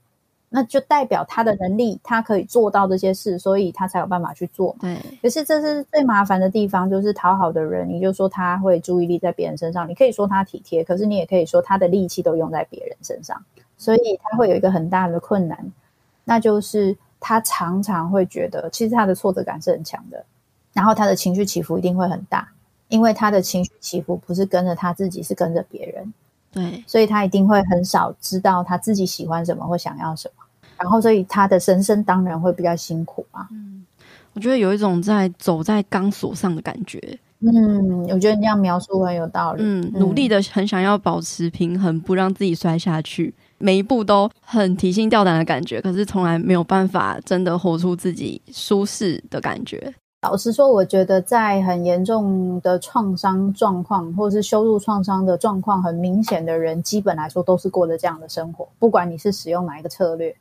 [0.55, 4.75] 那就代表他的能力，他可以做到这些事，所以他才有办法去做。
[4.79, 13.43] 对，可是这是最麻烦的地方，就是讨好的人，你就说他会注意力在别人身上，你可以说他体贴，可是你也可以说他的力气都用在别人身上，
[13.79, 15.71] 所以他会有一个很大的困难，
[16.23, 20.23] 那就是他常常会觉得，其实他的挫折感是很强的，
[20.71, 22.47] 然后他的情绪起伏一定会很大，
[22.89, 26.13] 因为他的情绪起伏不是跟着他自己，是跟着别人。
[26.51, 30.42] 对，所以他一定会很少知道他自己喜欢什么或想要什么。
[30.83, 33.47] 然后，所以他的人生当然会比较辛苦啊。
[33.51, 33.85] 嗯，
[34.33, 36.99] 我觉得有一种在走在钢索上的感觉。
[37.39, 39.61] 嗯，我觉得你这样描述很有道理。
[39.63, 49.93] 嗯，努力的很想要保持平衡，不让自己摔下去，每一步都很提心吊胆的感觉，可是从来没有办法真的活出自己舒适的感觉。
[50.21, 60.33] 老实说，我觉得在很严重的创伤状况，或是羞辱创伤的状况很明显的人，基本来说都是过着这样的生活，不管你是使用哪一个策略。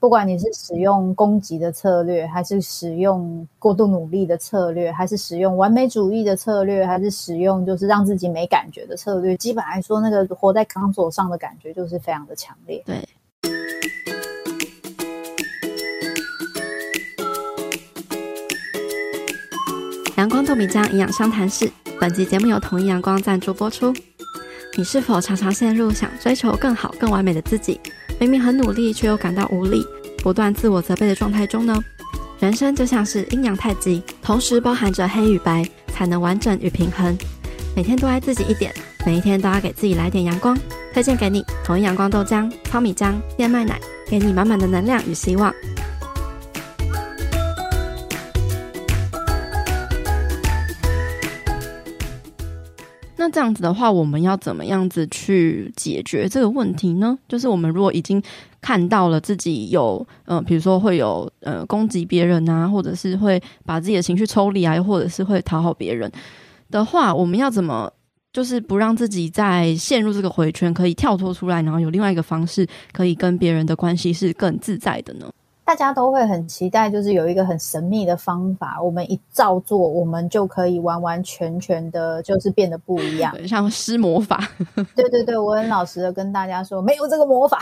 [0.00, 12.82] 不管你是使用攻击的策略，还是使用过度努力的策略，还是使用完美主义的策略，还是使用就是让自己没感觉的策略，基本来说，那个活在钢索上的感觉就是非常的强烈。
[12.84, 12.96] 对。
[20.16, 23.92] 阳光豆米浆营养商谈室，本集节目由统一阳光赞助播出。
[24.76, 27.80] 你是否常常陷入想追求更好、更完美的自己，
[28.18, 29.84] 明明很努力却又感到无力，
[30.18, 31.82] 不断自我责备的状态中呢？
[32.38, 37.16] 人生就像是阴阳太极，同时包含着黑与白，才能完整与平衡。
[37.74, 38.72] 每天多爱自己一点，
[39.06, 40.56] 每一天都要给自己来点阳光。
[40.92, 45.52] 推荐给你同一阳光豆浆、糙米浆、燕麦奶，给你满满的能量与希望。
[53.24, 57.18] 那这样子的话，我们要怎么样子去解决这个问题呢？
[57.26, 58.22] 就是我们如果已经
[58.60, 66.12] 看到了自己有，嗯、呃，比如说会有呃攻击别人啊，或者是会把自己的情绪抽离啊，或者是会讨好别人
[66.70, 67.90] 的话，我们要怎么
[68.30, 75.30] 就是不让自己再陷入这个回圈，可以跳脱出来，然后有另外一个方式可以跟别人的关系是更自在的呢？
[75.64, 84.46] 大家都会很期待，就是有一个很神秘的方法，我们一照做，我们就可以完完全全的，就是变得不一样，像施魔法。
[84.94, 87.58] 对对对，我很老实的跟大家说，没有这个魔法。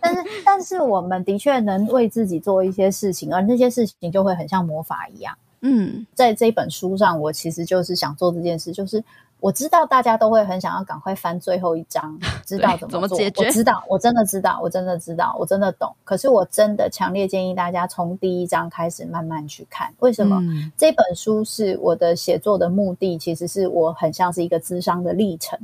[0.00, 5.36] 但是，但是我们的确能为自己做一些事情，而那些事情就会很像魔法一样。
[5.62, 9.02] 嗯，在这本书上，我其实就是想做这件事，就是。
[9.38, 12.90] 我知道大家都会很想要赶快翻最后一章， 知道怎么做。
[12.90, 13.44] 怎么解决？
[13.44, 15.94] 我知道，我真的知道，我真的知道，我真的懂。
[16.04, 19.92] 可是我真的强烈建议大家从第一章开始慢慢去看。
[19.98, 20.38] 为什么？
[20.40, 25.58] 嗯、这本书是我的写作的目的，其实是我很像是一个智商的历程。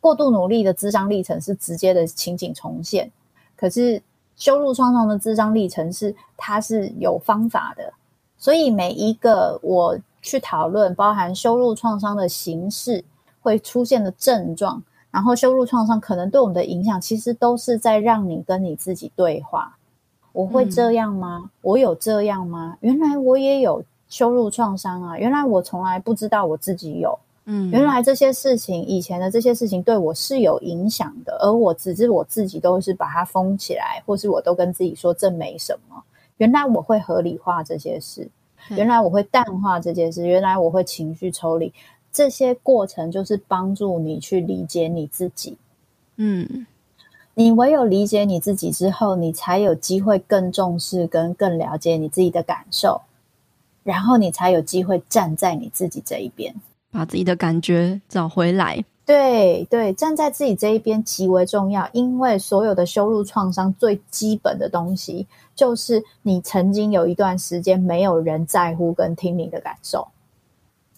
[0.00, 3.12] 过度努力的智商历程是直接的情景重现，
[3.54, 4.02] 可是
[4.34, 7.92] 修路创伤的智商历程是它是有方法的。
[8.38, 13.04] 所以每一个我去讨论，包含羞辱创伤的形式。
[13.40, 19.76] 会出现的症状，然后羞辱创伤可能对我们的影响，其实都是在让你跟你自己对话。
[20.32, 21.40] 我会这样吗？
[21.44, 22.76] 嗯、我有这样吗？
[22.80, 25.18] 原来我也有羞辱创伤啊！
[25.18, 27.18] 原来我从来不知道我自己有。
[27.46, 36.00] 嗯，原来这些事情，以前的这些事情对我是有影响的，而我只是我自己都是把它封起来，或是我都跟自己说这没什么。
[36.36, 38.28] 原来我会合理化这些事，
[38.68, 41.72] 原来我会淡化这件事，原来我会情绪抽离。
[42.12, 45.56] 这些过程就是帮助你去理解你自己，
[46.16, 46.66] 嗯，
[47.34, 53.00] 你唯有理解你自己之后，你才有机会更重视跟更了解你自己的感受，
[53.84, 56.54] 然后你才有机会站在你自己这一边，
[56.90, 58.84] 把自己的感觉找回来。
[59.06, 70.06] 对对，站在自己这一边极为重要，因为所有的羞辱创伤最基本的东西，就是你曾经有一段时间没有人在乎跟听你的感受。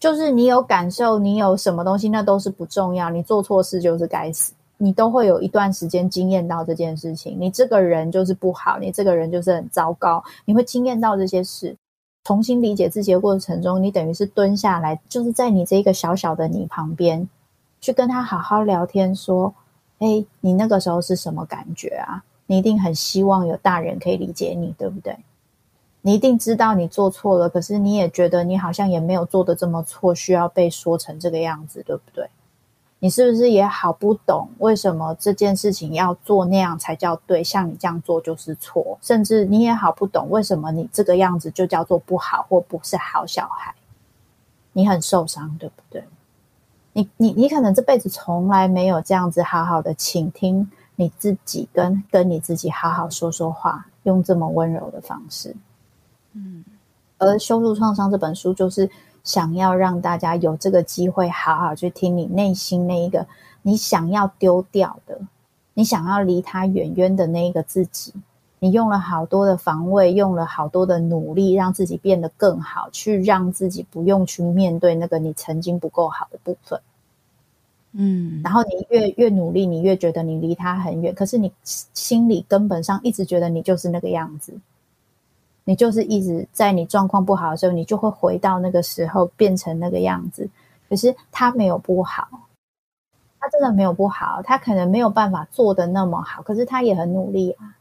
[0.03, 3.09] 就是你有感受，你有什么东西，那都是不重要。
[3.09, 7.37] 你做错事就是该死，你都会有一段时间经验到这件事情。
[7.39, 11.77] 你这个人就是不好，你这个人就是很糟糕，你会经验到这些事。
[12.25, 17.29] 重新理解自己的过程中，你等于是蹲下来，就是在你这个小小的你旁边，
[17.81, 19.55] 去跟他好好聊天，说
[20.01, 22.25] ：“诶，你那个时候是什么感觉啊？
[22.47, 25.17] 你一定很希望有大人可以理解你，对不对？”
[26.03, 32.29] 你一定知道你做错了，可是你也觉得你好像也没有做得这么错，需要被说成这个样子，对不对？
[32.99, 38.97] 你是不是也好不懂为什么这件事情要做那样才叫对，像你这样做就是错？
[39.03, 43.75] 甚至你也好不懂为什么你这个样子就叫做不好或不是好小孩？
[44.73, 46.05] 你很受伤，对不对？
[46.93, 55.57] 你你你可能这辈子从来没有这样子好好的倾听你自己跟，跟跟你自己好好说说话，用这么温柔的方式。
[56.35, 56.65] 嗯，
[57.19, 58.89] 而《羞辱创伤》这本书就是
[59.25, 63.27] 想要让大家有这个机会，好好去听你内心那一个
[63.63, 65.21] 你想要丢掉的，
[65.75, 68.13] 你想要离他远远的那一个自己。
[68.59, 76.81] 你用了好多的防卫，用了好多的努力，让自己变得更好，去让自己不用去面对那个你曾经不够好的部分。
[77.91, 84.55] 嗯，然后你越越努力，你越觉得你离他很远，可是你心里根本上一直觉得你就是那个样子。
[85.65, 90.49] 你就是一直在你状况不好的时候，你就会回到那个时候，变成那个样子。
[90.89, 92.29] 可是他没有不好，
[93.41, 97.77] 他真的没有不好，他可能没有办法做得那么好，可是他也很努力啊。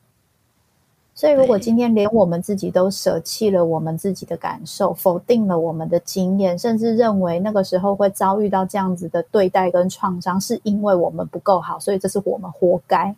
[1.13, 13.13] 所以，如果今天连我们自己都舍弃了我们自己的感受，否定了我们的经验，甚至认为那个时候会遭遇到这样子的对待跟创伤，是因为我们不够好，所以这是我们活该。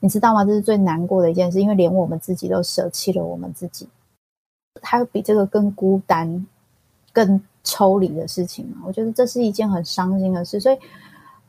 [0.00, 0.44] 你知道吗？
[0.44, 3.86] 这是最难过的一件事，因为连我们自己都舍弃了我们自己，
[4.82, 6.46] 还有比这个更孤单、
[7.12, 8.82] 更抽离的事情吗？
[8.86, 10.58] 我觉得这是一件很伤心的事。
[10.58, 10.78] 所以，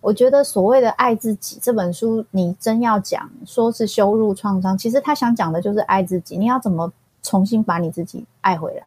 [0.02, 6.38] 我觉得所谓的爱自己这本书，你真要讲说是羞辱创伤，其实他想讲的就是爱自己。
[6.38, 6.92] 你要怎么
[7.24, 8.84] 重新把你自己爱回来？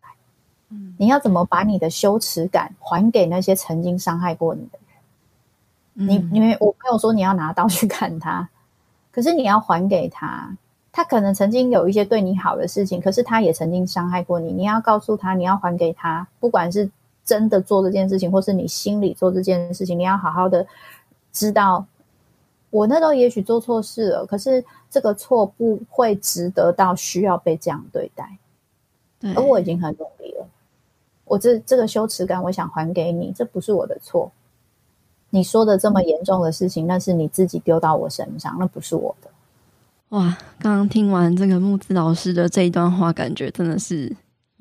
[0.69, 4.79] 嗯，你要怎么把你的羞耻感还给那些曾经伤害过你的
[5.95, 6.09] 人？
[6.09, 8.49] 嗯、你因为我没有说你要拿刀去砍他，
[9.15, 10.57] 可是你要还给他。
[10.91, 14.53] 他可能曾经有一些对你好的事情，可是他也曾经伤害过你。
[14.53, 16.89] 你要告诉他，你要还给他，不管是
[17.25, 20.65] 真的做这件事情，或是你心里做这件事情，你要好好的
[21.33, 21.85] 知道，
[22.71, 28.39] 我那时候也许做错事了，可是这个错不会值得到需要被这样对待。
[29.35, 30.47] 而我已经很努力了，
[31.25, 34.31] 我这这个羞耻感，我想还给你，这不是我的错。
[35.35, 39.29] 你说的这么严重的事情，那是你自己丢到我身上，那不是我的。
[40.11, 44.15] 哇，刚刚听完这个木子老师的这一段话，感觉真的是。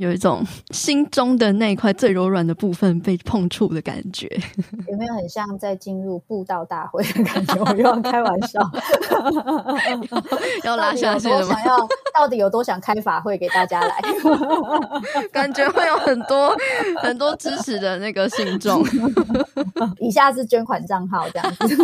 [0.03, 4.27] 有一种心中的那一块最柔软的部分被碰触的感觉，
[4.89, 7.55] 有没有很像在进入布道大会的感觉？
[7.63, 8.59] 我又要开玩笑，
[10.65, 11.55] 要拉下去了吗？
[11.55, 11.77] 想要
[12.13, 14.01] 到底有多想开法会给大家来？
[15.31, 16.53] 感觉会有很多
[17.01, 18.83] 很多支持的那个信众。
[19.99, 21.77] 以下是捐款账号这样子。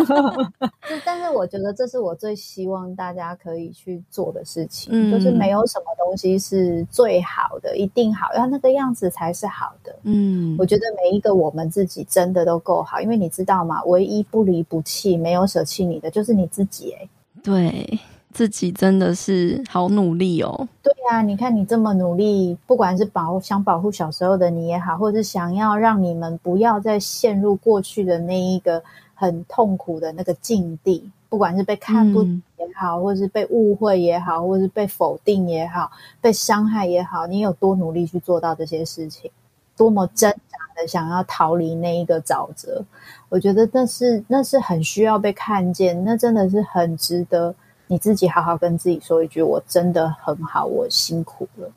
[1.04, 8.09] 但是我觉得这是我最希望大家可以去做的事情，嗯、就是没有什么东西是最好的，一定。
[8.14, 9.94] 好，要那个样子才是好的。
[10.02, 13.82] 嗯，我觉得每一个我们自己真的都够好，因为你知道吗？
[13.84, 16.92] 唯一不离不弃、没有舍弃你的，就是你自己。
[16.92, 17.08] 哎，
[17.42, 18.00] 对
[18.32, 20.68] 自己真的是好努力哦。
[20.82, 28.82] 对啊，你看你这么努力，不管是保想保护小时候的你也好，或者是想要让你们不要再陷入过去的那一个
[29.14, 31.10] 很痛苦的那个境地。
[31.30, 39.30] 不管是被看不也好，嗯、或是被误会也好，或是被否定也好，被伤害也好，你有多努力去做到这些事情，
[39.76, 42.84] 多么挣扎的想要逃离那一个沼泽，
[43.28, 47.54] 我觉得那是那是很需要被看见，那真的是很值得
[47.86, 51.70] 你自己好好跟自己说一句：我真的很好，我辛苦了。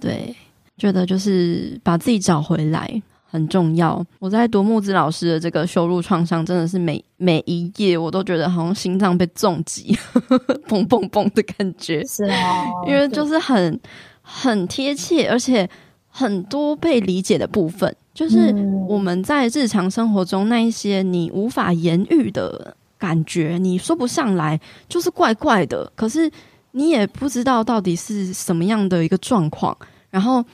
[0.00, 0.34] 对，
[0.78, 3.02] 觉得就是把自己找回来。
[3.34, 4.00] 很重要。
[4.20, 9.92] 我在读木子老师的这个羞辱创伤，真的是每每一页我都觉得好像心脏被重击，
[10.70, 12.00] 砰砰砰的感觉。
[12.04, 13.80] 是啊，因为就是很
[14.22, 15.68] 很贴切，而且
[16.06, 18.54] 很多被理解的部分，就是
[18.88, 25.90] 我们在日常生活中那一些你无法言喻的感觉，你说不上来，就是怪怪的。
[25.96, 26.30] 可是
[26.70, 29.76] 你也不知道到底是什么样的一个状况，
[30.08, 30.44] 然后。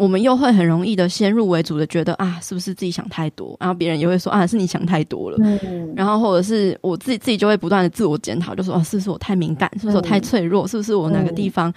[0.00, 3.54] 我们又会很容易的先入为主的觉得啊，是不是自己想太多？
[3.60, 5.36] 然后别人也会说啊，是你想太多了。
[5.42, 9.70] 嗯，然后或者是我自己自己就会不断的自我检讨，就说啊，是不是我太敏感？
[9.78, 10.66] 是不是我太脆弱？
[10.66, 11.70] 是不是我哪个地方？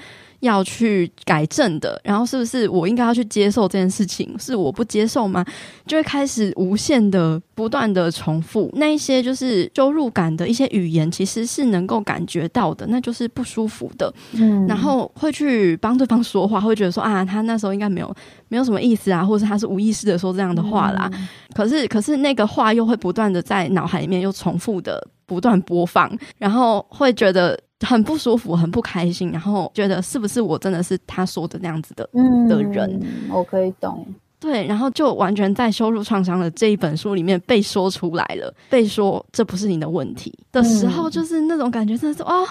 [0.43, 4.37] 要去改正的，然后是不是我应该要去接受这件事情？
[4.37, 5.43] 是我不接受吗？
[5.87, 14.13] 就会开始无限的、不断的重复那一些就是羞辱感的一些语言，其实是能够感觉到的，那就是不舒服的。
[14.33, 18.13] 嗯，然后会去帮对方说话，会觉得说啊，他那时候应该没有
[18.49, 21.09] 没有什么意思啊，或者是他是无意识的说这样的话啦。
[21.13, 27.57] 嗯，可是，可是那个话又会不断的在脑海里面又重复的不断播放，然后会觉得。
[27.83, 32.99] 很不舒服，很不开心，然后觉得是不是我真的是他说的那样子的、嗯、的人？
[33.29, 34.05] 我可以懂，
[34.39, 42.45] 对，然后就完全在羞辱创伤的这一本书里面被说出来了，被说这不是你的问题的时候，就是那种感觉，真的是哦，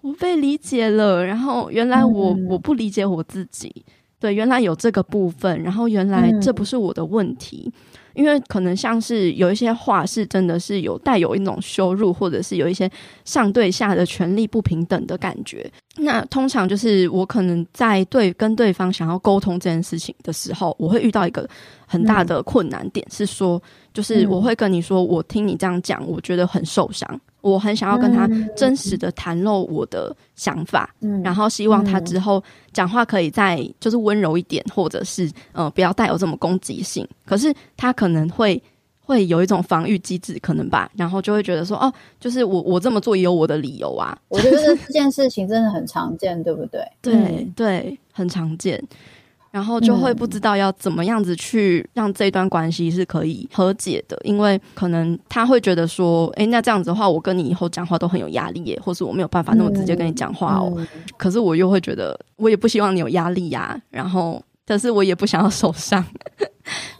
[0.00, 3.84] 我被理解了，然后原来我、嗯、我不理解我自己，
[4.18, 7.64] 对，原来有这个部分，然后原来这不是我的问题。
[7.66, 7.72] 嗯
[8.14, 12.90] 因为可能像是有一些话是真的是有带有一种羞辱，或者是有一些
[13.24, 15.70] 上对下的权力不平等的感觉。
[15.96, 21.48] 那通常就是我可能在对跟对方想要沟通这件事情的时候，我会遇到一个
[21.90, 23.60] 很大的困难点，是说，
[23.92, 27.20] 就是我会跟你说，我听你这样讲，我觉得很受伤。
[27.40, 32.40] 我很想要跟他真实的袒露我的想法，嗯，然后希望他之后
[32.72, 37.04] 讲话可以再就是温柔一点，或者是呃不要带有这么攻击性。
[37.24, 38.62] 可是他可能会
[39.00, 44.16] 会有一种防御机制，可能吧，然后就会觉得说哦，就是我我这么做也有我的理由啊。
[44.28, 46.80] 我觉得这 件事情真的很常见，对不对？
[47.02, 48.80] 对、嗯、对，很常见。
[49.50, 60.72] 然后就会不知道要怎么样子去让这段关系是可以和解的，因为可能他会觉得说，诶，那这样子的话，我跟你以后讲话都很有压力耶，或是我没有办法那么直接跟你讲话哦。
[60.76, 64.42] 嗯嗯、可是我又会觉得，我也不希望你有压力呀、啊，然后。
[64.70, 66.00] 可是我也不想要受伤。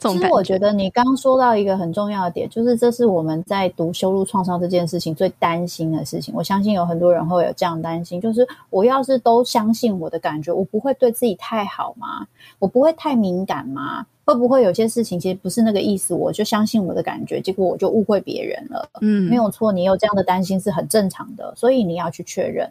[0.00, 6.34] 其实我觉得你刚刚说到一个很重要的点，就是这是我们在读修路创伤这件事情最担心的事情。
[6.34, 12.26] 我相信有很多人会有这样担心，就是我要是都相信我的感觉，我不会对自己太好吗？
[12.58, 14.04] 我不会太敏感吗？
[14.24, 16.12] 会不会有些事情其实不是那个意思？
[16.12, 18.88] 我就相信我的感觉，结果我就误会别人了。
[19.00, 22.68] 嗯，没有错，你有这样的担心是很正常的，所以你要去确认。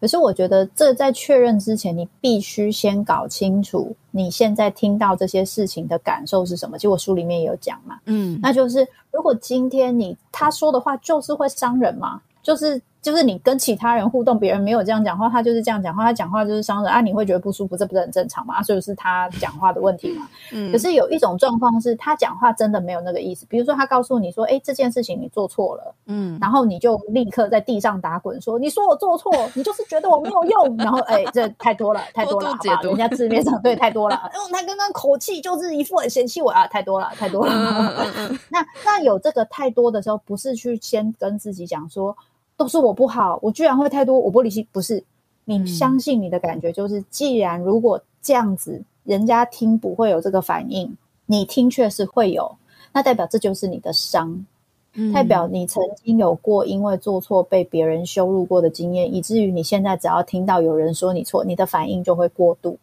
[0.00, 6.78] 可是我觉得，这在确认之前，你必须先搞清楚你现在听到这些事情的感受是什么。
[6.78, 12.80] 其实我书里面也有讲嘛，嗯，那就是如果今天你他说的话就是会伤人嘛，就是。
[13.02, 18.62] 就是你跟其他人互动，别人没有这样讲话，他就是这样讲话，他讲话就是伤人啊，你会觉得不舒服，这不是很正常吗？
[18.62, 20.28] 所以是他讲话的问题嘛。
[20.52, 20.70] 嗯。
[20.70, 26.38] 可是有一种状况是他讲话真的没有那个意思，比如说他告诉你说：“哎，这件事情你做错了。”嗯。
[26.40, 32.82] 然后你就立刻在地上打滚，说：“你说我做错，你就是觉得我没有用。”然后哎，这太多了，太多了，好吧？
[32.82, 37.52] 人家字面上 对太多了，因为他刚刚口气就是一副很嫌弃我啊，太多了，太多了。
[38.50, 42.14] 那那有这个太多的时候，不是去先跟自己讲说。
[42.60, 44.66] 都是我不好，我居然会太多，我玻璃心。
[44.70, 45.02] 不是，
[45.46, 50.94] 你相信你的感觉，就是、嗯、既然如果这样子，人家听不会有这个反应，
[51.24, 52.54] 你听却是会有，
[52.92, 54.44] 那代表这就是你的伤，
[54.92, 62.76] 嗯、代表你曾经有过因为做错被别人羞辱过的经验，以至于你现在只要听到有人说你错，你的反应就会过度。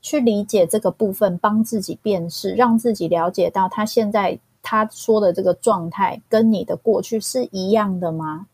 [0.00, 8.46] 去理解这个部分，帮自己辨识，让自己了解到他现在他说的这个状态跟你的过去是一样的吗？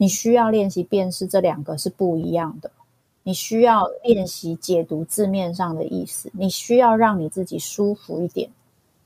[0.00, 2.70] 你需要练习辨识，这两个是不一样的。
[3.22, 8.48] 你需要练习解读字面上的意思，你需要让你自己舒服一点。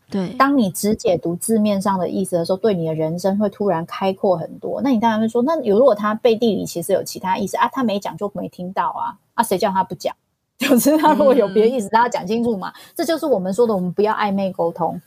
[0.08, 4.80] 对，当你只解读字面上的意思的时候，对你的人生会突然开阔很多。
[4.82, 10.14] 那你当然会说，那如果他背地里其实有其他意思啊，他没讲就没听到啊，啊，谁叫他不讲？
[10.56, 12.72] 就是他如果有别的意思，大家讲清楚嘛。
[12.94, 15.00] 这就是我们说的，我们不要暧昧沟通。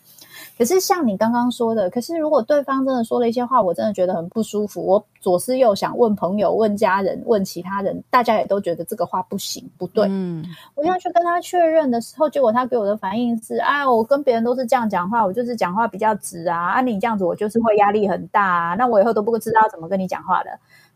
[0.57, 4.83] 可是像你刚刚说的，可是如果对方真的说了一些话，我真的觉得很不舒服。
[4.83, 10.07] 我左思右想，问朋友、问家人、问其他人，大家也都觉得这个话不行、不对。
[10.09, 10.43] 嗯，
[10.73, 16.73] 我要去跟他确认的时候，结果他给我的反应是：哎，我跟别人都是这样讲话，我就是讲话比较直啊。
[16.73, 18.75] 啊，你这样子，我就是会压力很大啊。
[18.75, 20.49] 那我以后都不知道怎么跟你讲话的。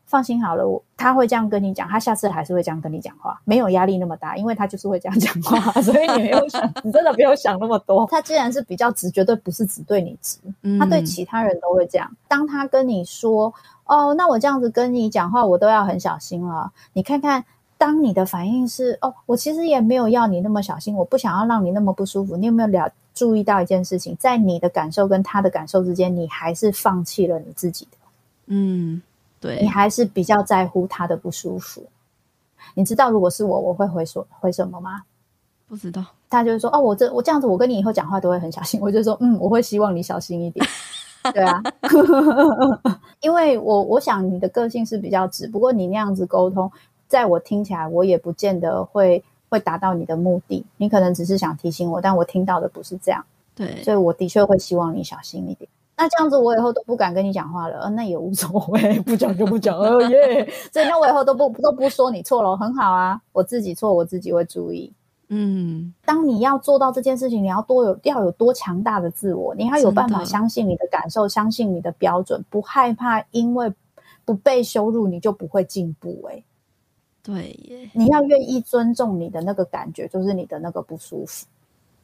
[0.05, 8.05] 放心好了，我他会这样跟你讲，他下次还是会这样跟你讲话，没有压力那么大，因为他就是会这样讲话， 所以你没有想，你真的不用想那么多。
[8.07, 10.37] 他既然是比较直，绝对不是只对你直，
[10.77, 12.13] 他对其他人都会这样。
[12.27, 13.53] 当他跟你说
[13.85, 17.45] ：“哦，那我这样子跟你讲话，我都要很小心了。”你看看，
[17.77, 27.97] 当你的反应是：“哦，我其实也没有要你那么小心，我不想要让你那么不舒服。”你有没有了注意到一件事情，在你的感受跟他的感受之间，你还是放弃了你自己的？
[28.47, 29.01] 嗯。
[29.41, 31.83] 对，你还是比较在乎他的不舒服。
[32.75, 35.01] 你知道，如果是我，我会回说回什么吗？
[35.67, 36.05] 不知道。
[36.29, 38.79] 他就是说，哦，我这我这样子，我跟你以后讲话都会很小心。
[38.79, 40.65] 我就说，嗯，我会希望你小心一点。
[41.33, 41.61] 对啊，
[43.21, 46.71] 因为我我想你的个性是比较直，不过你那样子沟通，
[47.07, 50.65] 在我听起来，我也不见得会会达到你的目的。
[50.77, 53.25] 你可能只是想提醒我，但我听到的不是这样。
[53.53, 55.69] 对，所以我的确会希望你小心一点。
[56.01, 57.87] 那这样子，我以后都不敢跟你讲话了。
[57.91, 59.77] 那也无所谓，不讲就不讲。
[59.77, 60.51] 哦耶！
[60.73, 63.21] 所以那我以后都不都不说你错了，很好啊。
[63.31, 64.91] 我自己错，我自己会注意。
[65.29, 73.71] 嗯，当你要做到这件事情，你要多有要有多强大的自我，你要有办法相信你的感受，相信你的标准，不害怕，因为
[74.25, 76.19] 不被羞辱，你就不会进步。
[76.31, 76.43] 哎，
[77.21, 81.45] 对耶，你要愿意尊重你的那个感觉，就是你的那个不舒服。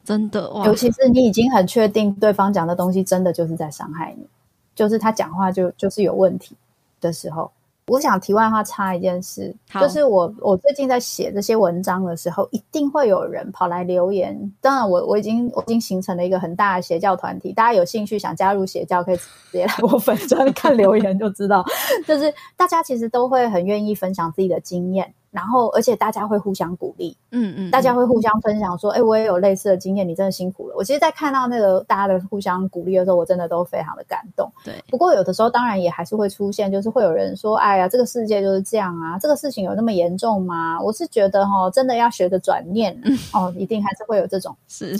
[0.08, 4.26] 真的哇，尤其是你已经很确定对方讲的东西真的就是在伤害你，
[4.74, 6.56] 就是他讲话就就是有问题
[6.98, 7.50] 的时候。
[7.88, 14.52] 我想题外话插一件事，就是我我最近在写这些文章的时候，一定会有人跑来留言。
[14.62, 21.64] 当然我，我我已经我已经形成了一个很大的邪教团体，大家有兴趣想加入邪教，可以直接来我粉专看留言就知道。
[22.06, 25.14] 就是大家其实都会很愿意分享自己的经验。
[25.30, 30.74] 然后，而且大家会互相鼓励，嗯嗯，大家会互相分享说，哎，我也有类似的经验，你真的辛苦了。
[30.74, 34.50] 我其实，在看到那个大家的互相鼓励的时候，我真的都非常的感动。
[34.64, 40.80] 对，不过有的时候，当然也还是会出现，就是会有人说，哎呀，这个世界就是这样啊，这个事情有那么严重吗？
[40.80, 44.56] 我是觉得哈，真的要学着转念，嗯，哦，一定还是会有这种。
[44.66, 44.98] 是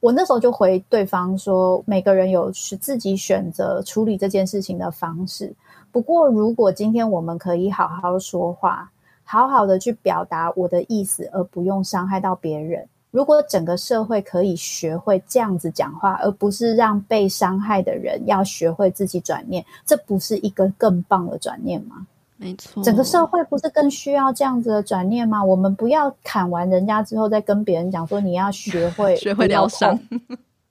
[0.00, 5.54] 我那时候就回对方说，每个人有是自己选择处理这件事情的方式。
[5.92, 8.90] 不过，如果今天我们可以好好说话。
[9.30, 12.84] 好好的去表达我的意思，而不用伤害到别人。
[13.12, 22.04] 如果整个社会可以学会这样子讲话，而不是让被伤害的人要学会自己转念，这不是一个更棒的转念吗？
[22.38, 25.44] 没错，整个社会不是更需要这样子的转念吗？
[25.44, 29.96] 我们不要砍完人家之后再跟别人讲说，你要学会 学会疗伤，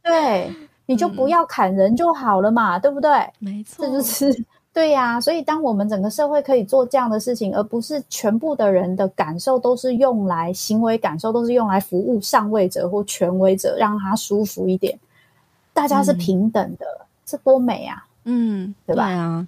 [0.03, 0.53] 对，
[0.85, 3.09] 你就不要砍人就好了嘛，嗯、对不对？
[3.39, 4.45] 没错，这就是。
[4.79, 14.97] 对呀、啊，所以当我们整个社会可以做这样的事情，而不是全部的人的感受都是用来行为感受都是用来服务上位者或权威者，让他舒服一点，
[15.73, 16.85] 大家是平等的，
[17.25, 18.05] 这、嗯、多美啊！
[18.23, 19.07] 嗯，对吧？
[19.07, 19.45] 对啊，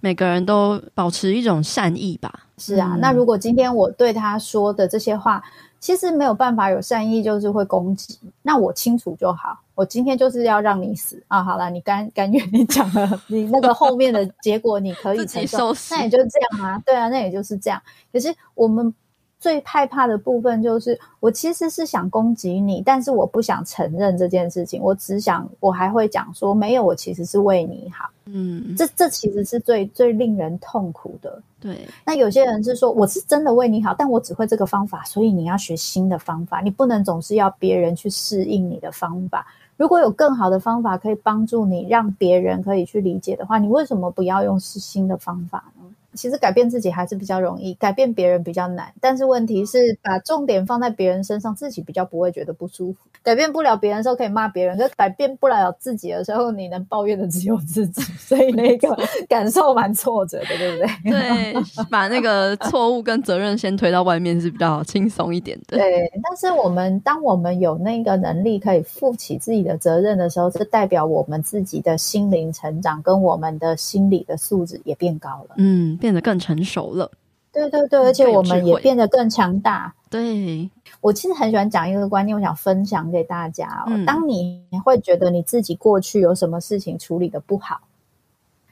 [0.00, 2.32] 每个人都保持一种善意吧。
[2.56, 5.44] 是啊，嗯、那如果今天我对他说的这些话，
[5.80, 8.18] 其实没有办法有善意，就是会攻击。
[8.40, 11.42] 那我清楚就好，我今天就是要让你死啊！
[11.42, 16.82] 好了，你甘甘愿你讲了，你那个后面的结果你可以 承受，那也就是这样啊。
[16.84, 17.80] 对啊，那也就是这样。
[18.12, 18.94] 可是我们。
[19.42, 24.80] 最害怕的部分就是，我其实是想攻击你，但是我不想承认这件事情。
[24.80, 28.08] 我只想，我还会讲说，没有，我其实是为你好。
[28.26, 31.42] 嗯，这这其实是最最令人痛苦的。
[31.58, 36.60] 对，那有些人是说，我是真的为你好，但我只会这个方法，所以你要学新的方法。
[36.60, 39.44] 你不能总是要别人去适应你的方法。
[39.82, 45.82] 如果有更好的方法可以帮助你，让别人可以去理解的话，你为什么不要用新的方法呢？
[46.14, 48.92] 其实改变自己还是比较容易，改变别人比较难。
[49.00, 52.98] 但是问题是，把重点放在别人身上，自己比较不会觉得不舒服。
[53.22, 58.02] 改变不了别人的时候，可以骂别人；可是改变不了自己的时候，你能抱怨的只有自己。
[58.18, 58.96] 所以那个
[59.28, 61.12] 感受蛮挫折的，对不对？
[61.12, 61.54] 对，
[61.88, 65.78] 把那个错误跟责任先推到外面是比较轻松一点的。
[65.78, 75.54] 对，但是我们当我们有那个能力可以负起自己的责任的时候，这代表我们自己的心灵成长跟我们的心理的素质也变高了。
[75.56, 75.96] 嗯。
[76.02, 77.08] 变得更成熟了，
[77.52, 79.94] 对对对，而且我们也变得更强大。
[80.10, 80.68] 对，
[81.00, 83.86] 我其实很喜欢讲一个观念，我想分享给大家哦。
[83.86, 87.82] 嗯，当你会觉得你自己过去有什么事情处理得不好，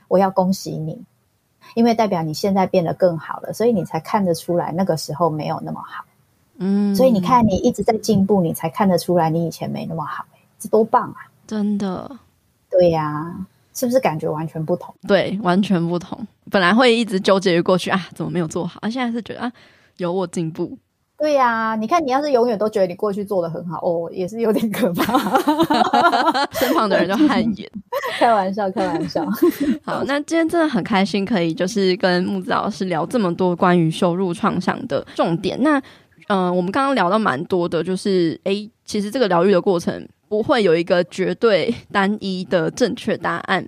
[0.08, 1.00] 我要恭喜你，
[1.76, 6.04] 因为代表你现在变得更好了，所以你才看得出来那个时候没有那么好。
[6.56, 10.24] 嗯，所以你看你一直在进步，你才看得出来你以前没那么好，
[10.58, 11.30] 这多棒啊！
[11.46, 12.10] 真的，
[12.68, 13.46] 对呀。
[13.80, 14.94] 是不是感觉完全不同？
[15.08, 16.18] 对，完全不同。
[16.50, 18.78] 本来会一直纠结于过去啊，怎么没有做好？
[18.82, 19.50] 啊，现在是觉得啊，
[19.96, 20.76] 有我进步。
[21.16, 25.18] 对呀、啊，你看，你要是永远都觉得你过去做的很好，哦，也是有点可怕。
[26.52, 27.70] 身旁的人就汗颜。
[28.18, 29.24] 开玩笑，开玩笑。
[29.82, 35.58] 好，那今天真的很开心，可以就是跟木子老师聊这么多关于羞辱创伤的重点。
[35.62, 35.78] 那
[36.28, 40.06] 嗯、呃，我们刚刚聊到蛮多的，就是哎，其实这个疗愈的过程。
[40.30, 43.60] 不会有一个绝对单一的正确答案。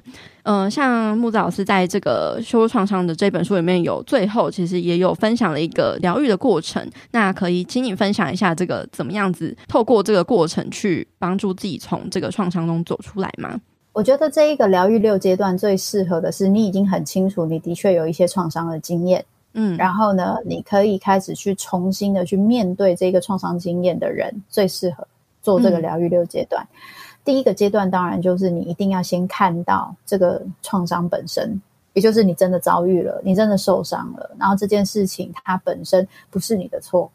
[0.44, 6.88] 嗯、呃，像木子老师在这个羞辱创伤的这本书里面有最后其实也有分享了一个疗愈的过程。
[7.10, 13.60] 那可以请你分享一下这个怎么样子透过这个过程去帮助自己从这个创伤中走出来吗？
[13.92, 25.04] 我觉得这一个疗愈六阶段最适合的是你已经很清楚你的确有一些创伤的经验，嗯，然后呢，你可以开始去重新的去面对这个创伤经验的人最适合。
[25.42, 26.78] 做这个疗愈六阶段，嗯、
[27.24, 31.60] 第一个阶段当然就是你一定要先看到这个创伤本身，
[31.92, 37.10] 也就是你真的遭遇了，你真的受伤了，然后这件事情它本身不是你的错，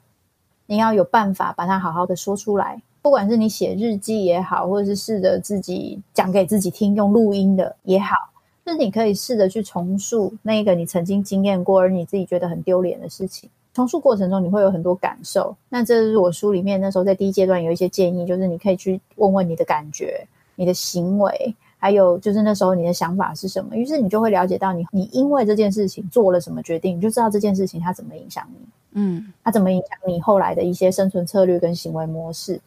[0.65, 8.15] 你要有办法把它好好的说出来，不管是你写日记也好，或者是试着自己讲给自己听，用录音的也好，
[8.65, 13.49] 就是你可以试着去重述那个你曾经经验过而你自己觉得很丢脸的事情。
[13.77, 15.55] 重塑过程中，你会有很多感受。
[15.69, 20.25] 那这是我书里面那时候在第一阶段有一些建议，就是你可以去问问你的感觉、
[20.55, 23.75] 你的行为，还有就是那时候你的想法是什么。
[23.75, 28.67] 于是你就会了解到你，你你因为这件事情做了什么决定，你就知道这件事情它怎么影响你。
[28.93, 32.59] 嗯，它怎么影响你后来的一些生存策略跟行为模式。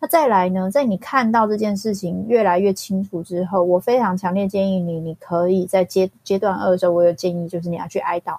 [0.00, 8.36] 那再来呢，在你看到这件事情越来越清楚之后，我非常强烈建议你，你可以在阶阶段二的时候，我有建议就是你要去哀悼。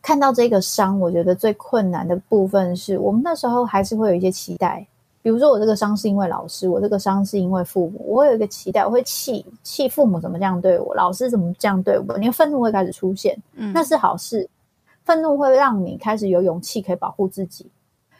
[0.00, 4.84] 看到这个伤，我觉得最困难的部分是我们那时候还是会有一些期待，
[5.22, 14.48] 比如说我这个伤是因为老师，我这个伤是因为父母，我会有一个期待，我会气气父母怎么这样对我，老师怎么这样对我，你的愤怒会开始出现，嗯，那是好事，
[15.04, 17.70] 愤怒会让你开始有勇气可以保护自己，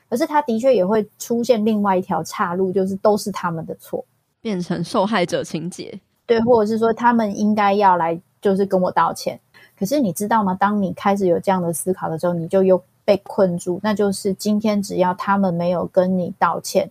[0.08, 4.04] 可是他的确也会出现另外一条岔路，就是都是他们的错，
[4.40, 9.40] 变成受害者情节，对，或者是说他们应该要来就是跟我道歉。
[9.82, 10.54] 可是你知道吗？
[10.54, 13.80] 当你开始有这样的思考的时候，你就又被困住。
[13.82, 16.88] 那就是今天只要他们没有跟你道歉，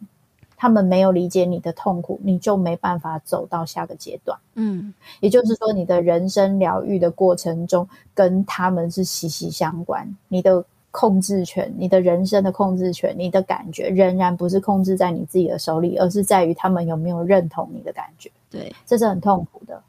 [0.57, 4.37] 他们没有理解你的痛苦，你就没办法走到下个阶段。
[4.55, 10.13] 嗯，也就是说，你的人生疗愈的过程中，跟他们是息息相关。
[10.27, 10.61] 你的
[10.91, 18.29] 控制权，你的人生的控制权，你的感觉仍然不是控制在你自己的手里，而是在于他们有没有认同你的感觉。
[18.49, 19.81] 对，这是很痛苦的。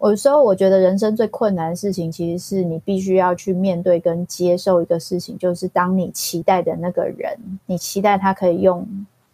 [0.00, 7.36] 有时候我觉得人生最困难的事情，其实是你必须要去面对跟接受一个事情，就是当你期待的那个人，
[7.66, 8.86] 你期待他可以用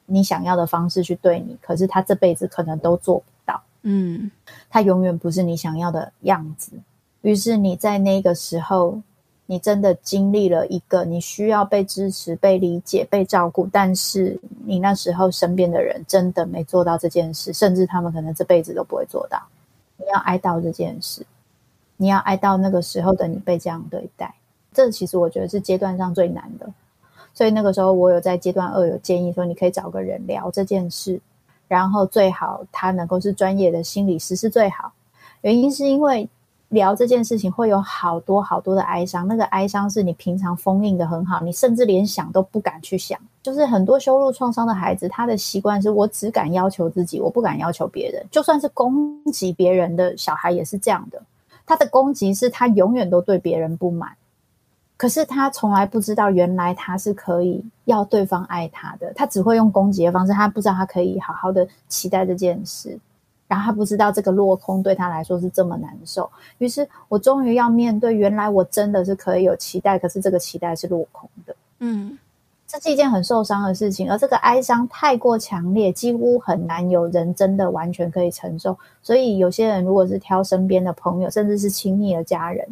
[0.06, 3.62] 你想要的方式去对你，可是他这辈子可能都做不到。
[3.82, 4.30] 嗯，
[4.70, 6.72] 他永远不是你想要的样子。
[7.20, 9.00] 于是你在那个时候，
[9.44, 19.38] 你真的经历了一个你需要被支持、被理解、被照顾，但是你那时候身边的人真的没做到这件事，甚至他们可能这辈子都不会做到。
[20.04, 21.24] 你要哀悼这件事，
[21.96, 24.34] 你要哀悼那个时候的你被这样对待，
[24.72, 26.70] 这其实我觉得是阶段上最难的。
[27.32, 31.20] 所以那个时候我有在阶段二有建议说，你可以找个人聊这件事，
[31.66, 34.92] 然后最好他能够是专业的心理师是最好。
[35.40, 36.28] 原因是因为
[36.74, 43.18] 聊这件事情会有好多好多的哀伤，那个哀伤是你平常封印的很好，你甚至连想都不敢去想。
[43.42, 48.22] 就是很多羞辱创伤的孩子，他的习惯是我只敢要求自己，我不敢要求别人。
[48.30, 51.22] 就算是攻击别人的小孩也是这样的。
[51.64, 54.10] 他的攻击是他永远都对别人不满，
[54.96, 59.12] 可是他从来不知道原来他是可以要对方爱他的。
[59.14, 62.98] 他只会用攻击的方式，他不知道他可以好好的期待这件事，
[63.48, 66.30] 然后他不知道这个落空对他来说是这么难受。
[66.58, 71.56] 于是我终于要面对，原来我真的是可以有期待，可是这个期待是落空的。
[71.78, 72.18] 嗯。
[72.66, 78.76] 这是一件很受伤的事情，而这个哀伤太过强烈，几乎很难有人真的完全可以承受。
[79.00, 82.66] 所以，有些人如果是挑身边的朋友，甚至是亲密的家人，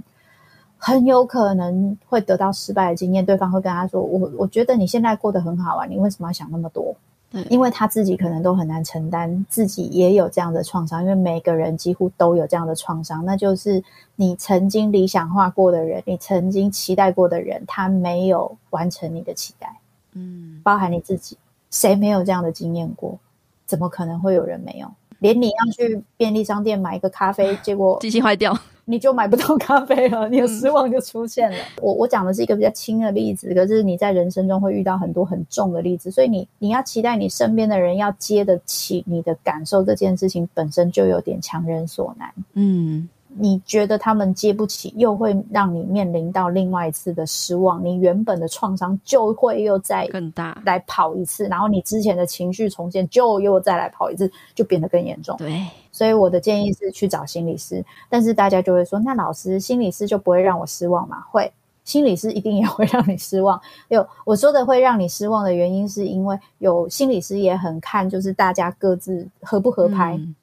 [0.77, 3.25] 很有可能会得到失败的经验。
[3.25, 6.97] 对方会跟他说：“我我觉得你现在过得很好啊，你为什么要想那么多？”
[7.33, 11.03] 嗯，因为他自己可能都很难承担，自己也有这样的创伤。
[11.03, 13.83] 因为每个人几乎都有这样的创伤，那就是
[14.17, 19.77] 你曾经理想化过的人，你曾经期待过的人，他没有完成你的期待。
[20.13, 21.37] 嗯，包含你自己，
[21.71, 23.19] 谁没有这样的经验过？
[23.67, 24.87] 怎么可能会有人没有？
[25.21, 28.53] 连你要去便利商店买一个咖啡， 结果机器坏掉，
[28.85, 31.57] 你就买不到咖啡了，你的失望就出现了。
[31.57, 42.33] 嗯、我我讲的是一个比较轻的例子，可是你在人生中会遇到很多很重的例子，所以你你要期待你身边的人要接得起你的感受，这件事情本身就有点强人所难。
[42.55, 43.09] 嗯。
[43.35, 47.83] 你觉得他们接不起，又会让你面临到另外一次的失望。
[47.83, 55.35] 你原本的创伤就会又再更大来跑一次，然后你之前的情绪重现就又再来跑一次，就变得更严重。
[55.39, 57.85] 对，所以我的建议是去找心理师。
[58.09, 61.23] 但是大家就会说，那老师心理师就不会让我失望吗？
[61.31, 61.53] 会，
[61.85, 63.61] 心理师一定也会让你失望。
[63.89, 70.17] 有我说的会让你失望的原因，是因为有心理师也很看，就是大家各自合不合拍。
[70.17, 70.35] 嗯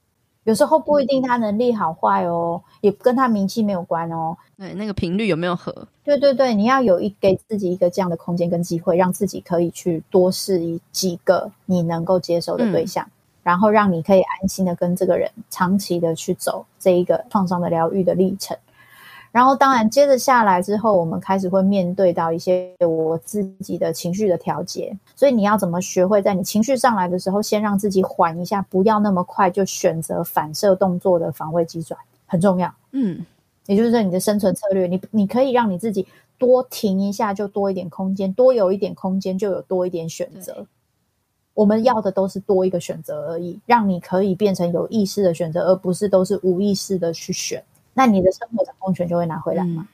[0.46, 4.36] 有时候不一定他能力好坏哦，也跟他名气没有关哦。
[4.58, 5.88] 对，那个频率有没有合？
[6.04, 13.12] 对对对，你要有一给自己一个这样的空间跟机会，让自己可以去多试一几个你能够接受的对象，嗯、
[13.44, 18.58] 然后让你可以安心的跟这个人长期的去走这一个创伤的疗愈的历程。
[19.32, 24.92] 然后，当然，接着下来之后，我们开始会面对到一些我自己的情绪的调节。
[25.16, 32.74] 所以，你要怎么学会在你情绪上来的时候，先让自己缓一下，不要那么快就选择反射动作的防卫机转，很重要。
[32.94, 33.24] 嗯，
[33.68, 36.08] 也就是你的生存策略，你你可以让你自己
[36.40, 40.66] 多停一下，就多一点空间，多有一点空间，就有多一点选择。
[41.54, 47.64] 我们要的都是多一个选择而已，让你可以变成有意识的选择，而不是都是无意识的去选。
[47.94, 49.82] 那你的生活掌控权就会拿回来嘛。
[49.82, 49.88] 嗯、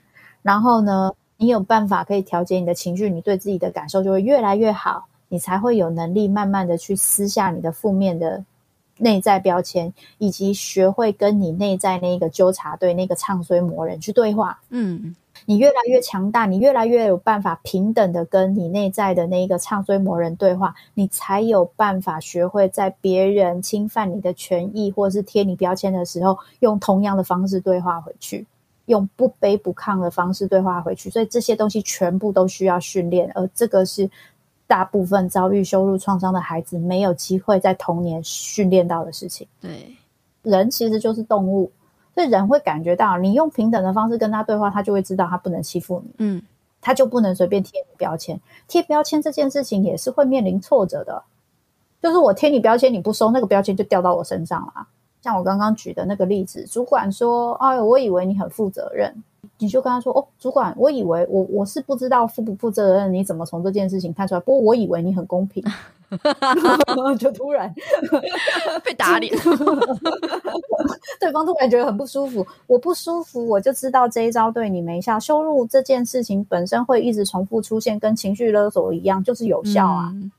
[0.44, 8.44] 然后呢，你有办法可以调节你的情绪，你对自己的感受就会越来越好，你才会有能力慢慢的去撕下你的负面的
[8.98, 14.60] 内在标签，以及学会跟你内在那个纠察队、那个唱衰魔人去对话。
[14.70, 15.16] 嗯。
[15.48, 28.48] 你越来越强大，你越来越有办法平等的跟你内在的那一个唱衰魔人对话，你才有办法学会在别人侵犯你的权益或是贴你标签的时候，用同样的方式对话回去，
[28.86, 31.10] 用不卑不亢的方式对话回去。
[31.10, 34.10] 所以这些东西全部都需要训练，而这个是
[34.68, 39.48] 大部分遭遇羞辱创伤的孩子没有机会在童年训练到的事情。
[39.62, 39.96] 对，
[40.44, 41.72] 人其实就是动物。
[42.14, 46.42] 所以人会感觉到，你用平等的方式跟他对话，他就会知道他不能欺负你，嗯，
[46.80, 48.40] 他就不能随便贴你标签。
[48.70, 51.22] 贴标签这件事情也是会面临挫折的，
[52.02, 54.88] 就是我贴你标签，你不收，那个标签就掉到我身上了。
[55.22, 59.14] 像我刚刚举的那个例子，主管说：“哎，我以为你很负责任。”
[59.58, 64.40] 你就跟他说：“哦，主管，我以为我我是不知道负不负责任，你怎么从这件事情看出来？
[64.42, 65.64] 不过我以为你很公平。
[67.20, 67.74] ”就突然
[68.84, 69.36] 被打脸，
[71.20, 72.46] 对方突然觉得很不舒服。
[72.68, 75.20] 我不舒服，我就知道这一招对你没效。
[75.20, 80.12] 羞辱这件事情本身会一直重复出现，跟情绪勒索一样，就是有效啊。
[80.14, 80.32] 嗯、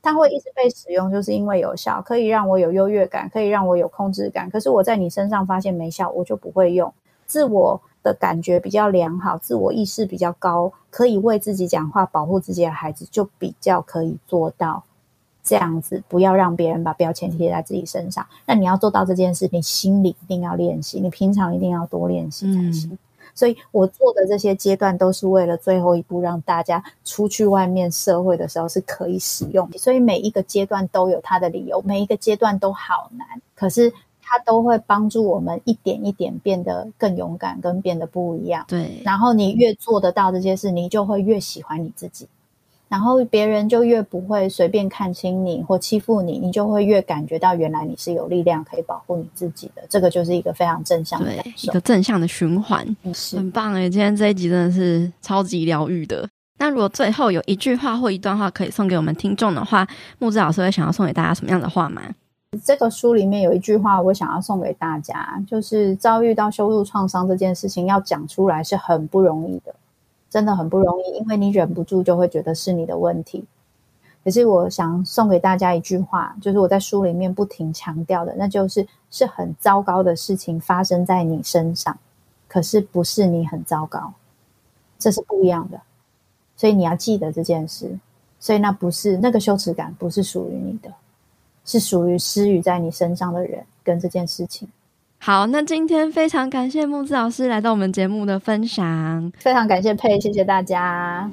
[0.00, 4.48] 它会一直被使用，就是因为有效，可以让我有优越感，可以让我有控制感。
[4.48, 6.92] 可是我在你身上发现没效，我就不会用。
[7.26, 14.84] 自我的感觉比较良好，自我意识比较高，可以为自己讲话，保护自己的孩子，就比较可以做到。
[15.42, 18.24] 这样子，不要让别人把标签贴在自己身上。
[18.44, 22.96] 那你要做到这件事，你心里一定要练习，你平常一定要多练习才行。
[23.34, 29.78] 所以我做的这些阶段，都是为了最后一步，让大家出去外面社会的时候是可以使用的。
[29.78, 33.90] 所以每一个阶段都有它的理由，每一个阶段都好难，可是
[34.30, 38.64] 它都会帮助我们一点一点变得更勇敢，跟变得不一样。
[38.68, 42.28] 对，然后你越做得到这些事，你就会越喜欢你自己。
[42.88, 49.82] 然后别人就越不会随便看轻你或欺负你，你就会越感觉到原来你是有力量可以保护你自己的。
[49.88, 53.90] 这个就是一个非常正向的感受，一个正向的循环，是很棒诶。
[53.90, 56.28] 今天这一集真的是超级疗愈的。
[56.58, 59.86] 那如果最后有一句话或一段话可以送给我们听众的话，
[60.18, 62.02] 木子老师会想要送给大家什么样的话吗？
[62.64, 69.72] 这个书里面有一句话，我想要送给大家，就是遭遇到羞辱创伤这件事情，要讲出来是很不容易的。
[70.28, 73.44] 真的很不容易，因为你忍不住就会觉得是你的问题。
[74.24, 81.96] 可是我想送给大家一句话，就是我在书里面不停强调的，那就是是很糟糕的事情发生在你身上，
[82.48, 84.12] 可是不是你很糟糕，
[84.98, 85.80] 这是不一样的。
[86.56, 87.96] 所以你要记得这件事。
[88.40, 90.90] 所以那不是那个羞耻感，不是属于你的，
[91.64, 94.68] 是属于施予在你身上的人跟这件事情。
[95.18, 101.30] 好，那今天非常感谢木子老师来到我们节目的分享，非常感谢佩，谢谢大家。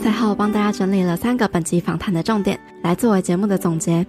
[0.00, 4.06] 最后帮大家整理了三个本集访谈的重点，来作为节目的总结。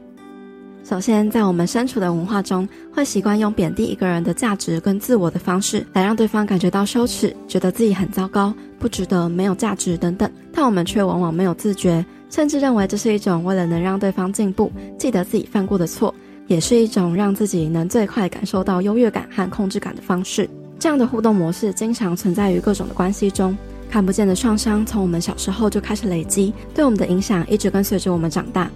[0.89, 12.03] 首先，在我们身处的文化中，会习惯用贬低一个人的价值跟自我的方式，来让对方感觉到羞耻，觉得自己很糟糕，不值得，没有价值等等，但我们却往往没有自觉。
[12.31, 16.11] 甚至认为这是一种为了能让对方进步，记得自己犯过的错，
[16.47, 20.49] 也是一种让自己能最快感受到优越感和控制感的方式。
[20.79, 23.55] 这样的互动模式经常存在于各种的关系中。
[23.91, 28.69] 看不见的创伤从我们小时候就开始累积，对我们的影响一直跟随着我们长大。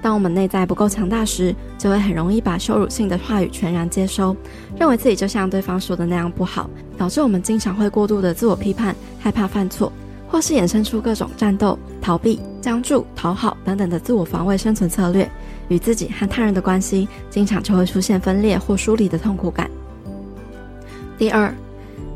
[0.00, 4.36] 当我们内在不够强大时，就会很容易把羞辱性的话语全然接收，
[4.78, 9.92] 认为自己就像对方说的那样不好，导致我们经常会过度的自我批判，害怕犯错。
[10.30, 15.26] 或是衍生出各种战斗、逃避、僵住、讨好等等的自我防卫生存策略，
[15.68, 19.70] 与自己和他人的关系，经常就会出现分裂或疏离的痛苦感。
[21.16, 21.50] 第二，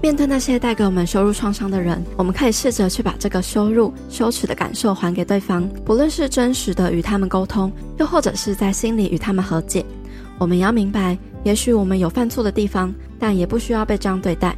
[0.02, 9.86] 面对那些带给我们羞辱创伤的人，我们可以试着去把这个羞辱、羞耻的感受还给对方，不论是真实的与他们沟通，又或者是在心里与他们和解。
[10.38, 14.56] 我们要明白，也许我们有犯错的地方，但也不需要被这样对待。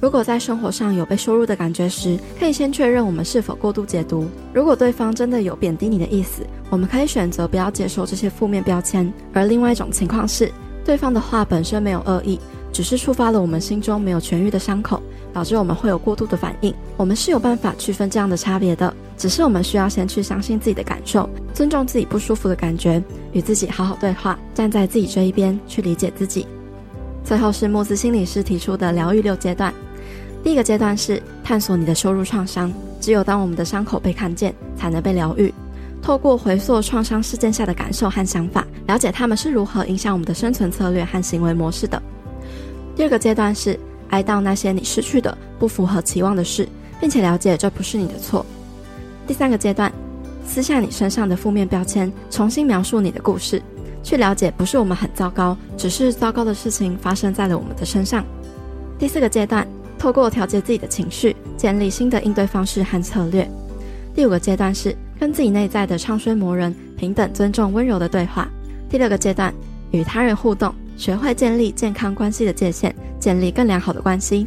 [0.00, 4.28] 如果在生活上有被羞辱的感觉时，可以先确认我们是否过度解读。
[4.52, 9.12] 如果对方真的有贬低你的意思，我们可以选择不要接受这些负面标签。
[9.32, 10.50] 而另外一种情况是，
[10.84, 12.40] 对方的话本身没有恶意，
[12.72, 15.02] 只是触发了我们心中没有痊愈的伤口，
[15.32, 16.74] 导致我们会有过度的反应。
[16.96, 23.02] 我们是有办法区分这样的差别的，只是我们需要先去相信自己的感受，尊重自己不舒服的感觉，
[23.32, 26.46] 与自己好好对话，站在自己这一边去理解自己。
[27.24, 29.72] 最后是慕斯心理师提出的疗愈六阶段。
[30.42, 35.52] 第一个阶段是探索你的羞辱创伤，只有当我们的伤口被看见，才能被疗愈。
[36.00, 42.02] 透过回溯创伤事件下的感受和想法，了解他们是如何影响我们的生存策略和行为模式的。
[42.96, 43.78] 第二个阶段是
[44.10, 46.68] 哀悼那些你失去的不符合期望的事，
[47.00, 48.44] 并且了解这不是你的错。
[49.26, 49.92] 第三个阶段，
[50.46, 53.62] 撕下你身上的负面标签，重新描述你的故事，
[54.02, 58.24] 去了解不是我们很糟糕，只是糟糕的事情发生在了我们的身上。
[58.98, 59.66] 第四个阶段。
[60.00, 63.46] 透过调节自己的情绪，建立新的应对方式和策略。
[64.14, 68.48] 第五个阶段是跟自己内在的唱衰魔人平等、尊重、温柔的对话。
[68.88, 69.52] 第六个阶段，
[69.90, 74.46] 与他人互动，学会建立健康关系的界限，建立更良好的关系。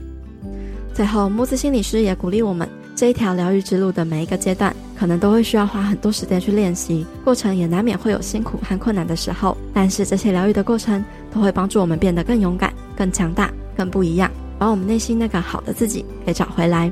[0.94, 9.58] 最后，慕姿心理师也鼓励我们，这一条疗愈之路的每一个阶段，可能都会需要花很多时间去练习，过程也难免会有辛苦和困难的时候。
[9.74, 14.30] 但是这些疗愈的过程，都会帮助我们变得更勇敢、更强大、更不一样。
[14.60, 16.92] 把我们内心那个好的自己给找回来。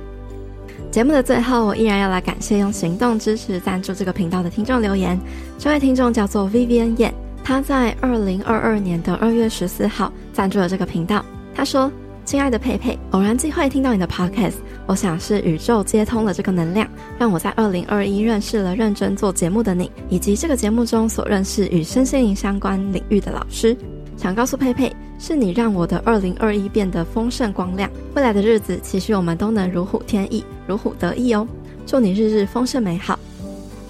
[0.90, 5.20] 节目的最后，我依然要来感谢用行动支持赞助这个频道的听众留言。
[5.60, 7.12] 这位听众叫做 Vivian Yan，
[7.44, 11.26] 他在二零二二年的二月十四号赞助了这个频道。
[11.54, 11.92] 他说
[12.24, 16.88] ：“亲爱的佩佩，偶然机会听到你的 Podcast，我想是宇宙接通了这个能量，
[17.20, 23.76] 让我在二零二一认识了认真做节目的你，以及这个节目中所认识与身心灵相关领域的老师。
[24.18, 24.92] 想告诉佩佩。”
[25.24, 31.48] 是你让我的二零二一变得丰盛光亮，未来的日子，其实我们都能如虎添翼，如虎得意哦！
[31.86, 33.20] 祝你日日丰盛美好。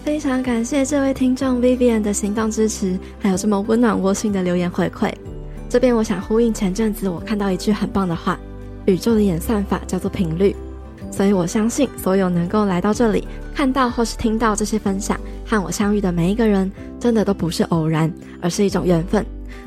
[0.03, 5.11] 非常感谢这位听众 Vivian 的行动支持，还有这么温暖窝心的留言回馈。
[5.69, 8.39] 这边我想呼应前阵子我看到一句很棒的话：
[8.85, 10.55] 宇宙的演算法叫做频率，
[11.11, 19.23] 所以我相信所有能够来到这里看到或是听到这些分享和我相遇的每一个人，真的都不是偶然，而是一种缘分。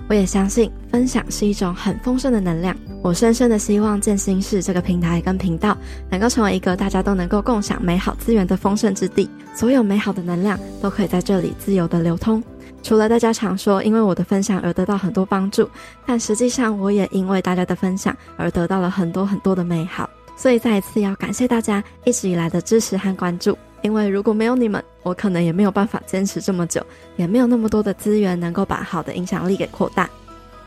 [0.09, 2.77] 我也相信分享是一种很丰盛的能量。
[3.03, 5.77] 我深深的希望见心室这个平台跟频道
[6.11, 9.29] 能够成为一个大家都能够共享美好资源的丰盛之地。
[9.55, 12.43] 所有美好的能量都可以在这里自由的流通。
[12.83, 15.69] 除了大家常说因为我的分享而得到很多帮助，
[16.05, 20.09] 但实际上我也因为大家的分享而得到了很多很多的美好。
[20.37, 26.83] 所以再一次要感谢大家一直以来的支持和关注，因为如果没有你们，我可能也没有办法坚持这么久，
[27.17, 30.09] 也没有那么多的资源能够把好的影响力给扩大。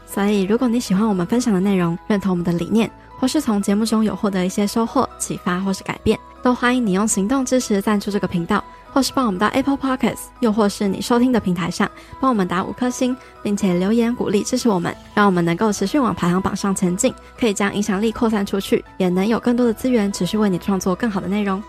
[0.06, 2.90] 所以如果你喜欢我们分享的内容，认同我们的理念，
[3.20, 8.64] 或是从节目中有获得一些收获、启发或是改变，都欢迎你用行动支持赞助这个频道，
[8.94, 11.90] 或是帮我们到 Apple Podcasts，又或是你收听的平台上
[12.22, 21.62] 帮我们打五颗星，并且留言鼓励支持我们，让我们能够持续往排行榜上前进，可以将影响力扩散出去，也能有更多的资源持续为你创作更好的内容。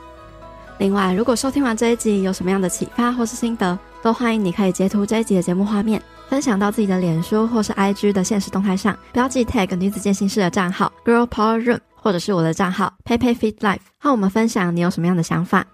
[0.79, 15.67] 另外，如果收听完这一集有什么样的启发或是心得，都欢迎你可以截图这一集的节目画面，分享到自己的脸书或是 IG 的现实动态上，标记 tag 女子健心室的账号 Girl Power Room，或者是我的账号 PeiPei Fit Life，和我们分享你有什么样的想法。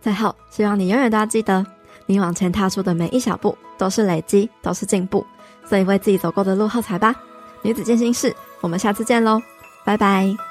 [0.00, 1.64] 最后，希望你永远都要记得，
[2.06, 5.24] 你往前踏出的每一小步都是累积，都是进步，
[5.64, 7.14] 所以为自己走过的路喝彩吧。
[7.62, 9.40] 女子健心室，我们下次见喽，
[9.84, 10.49] 拜拜。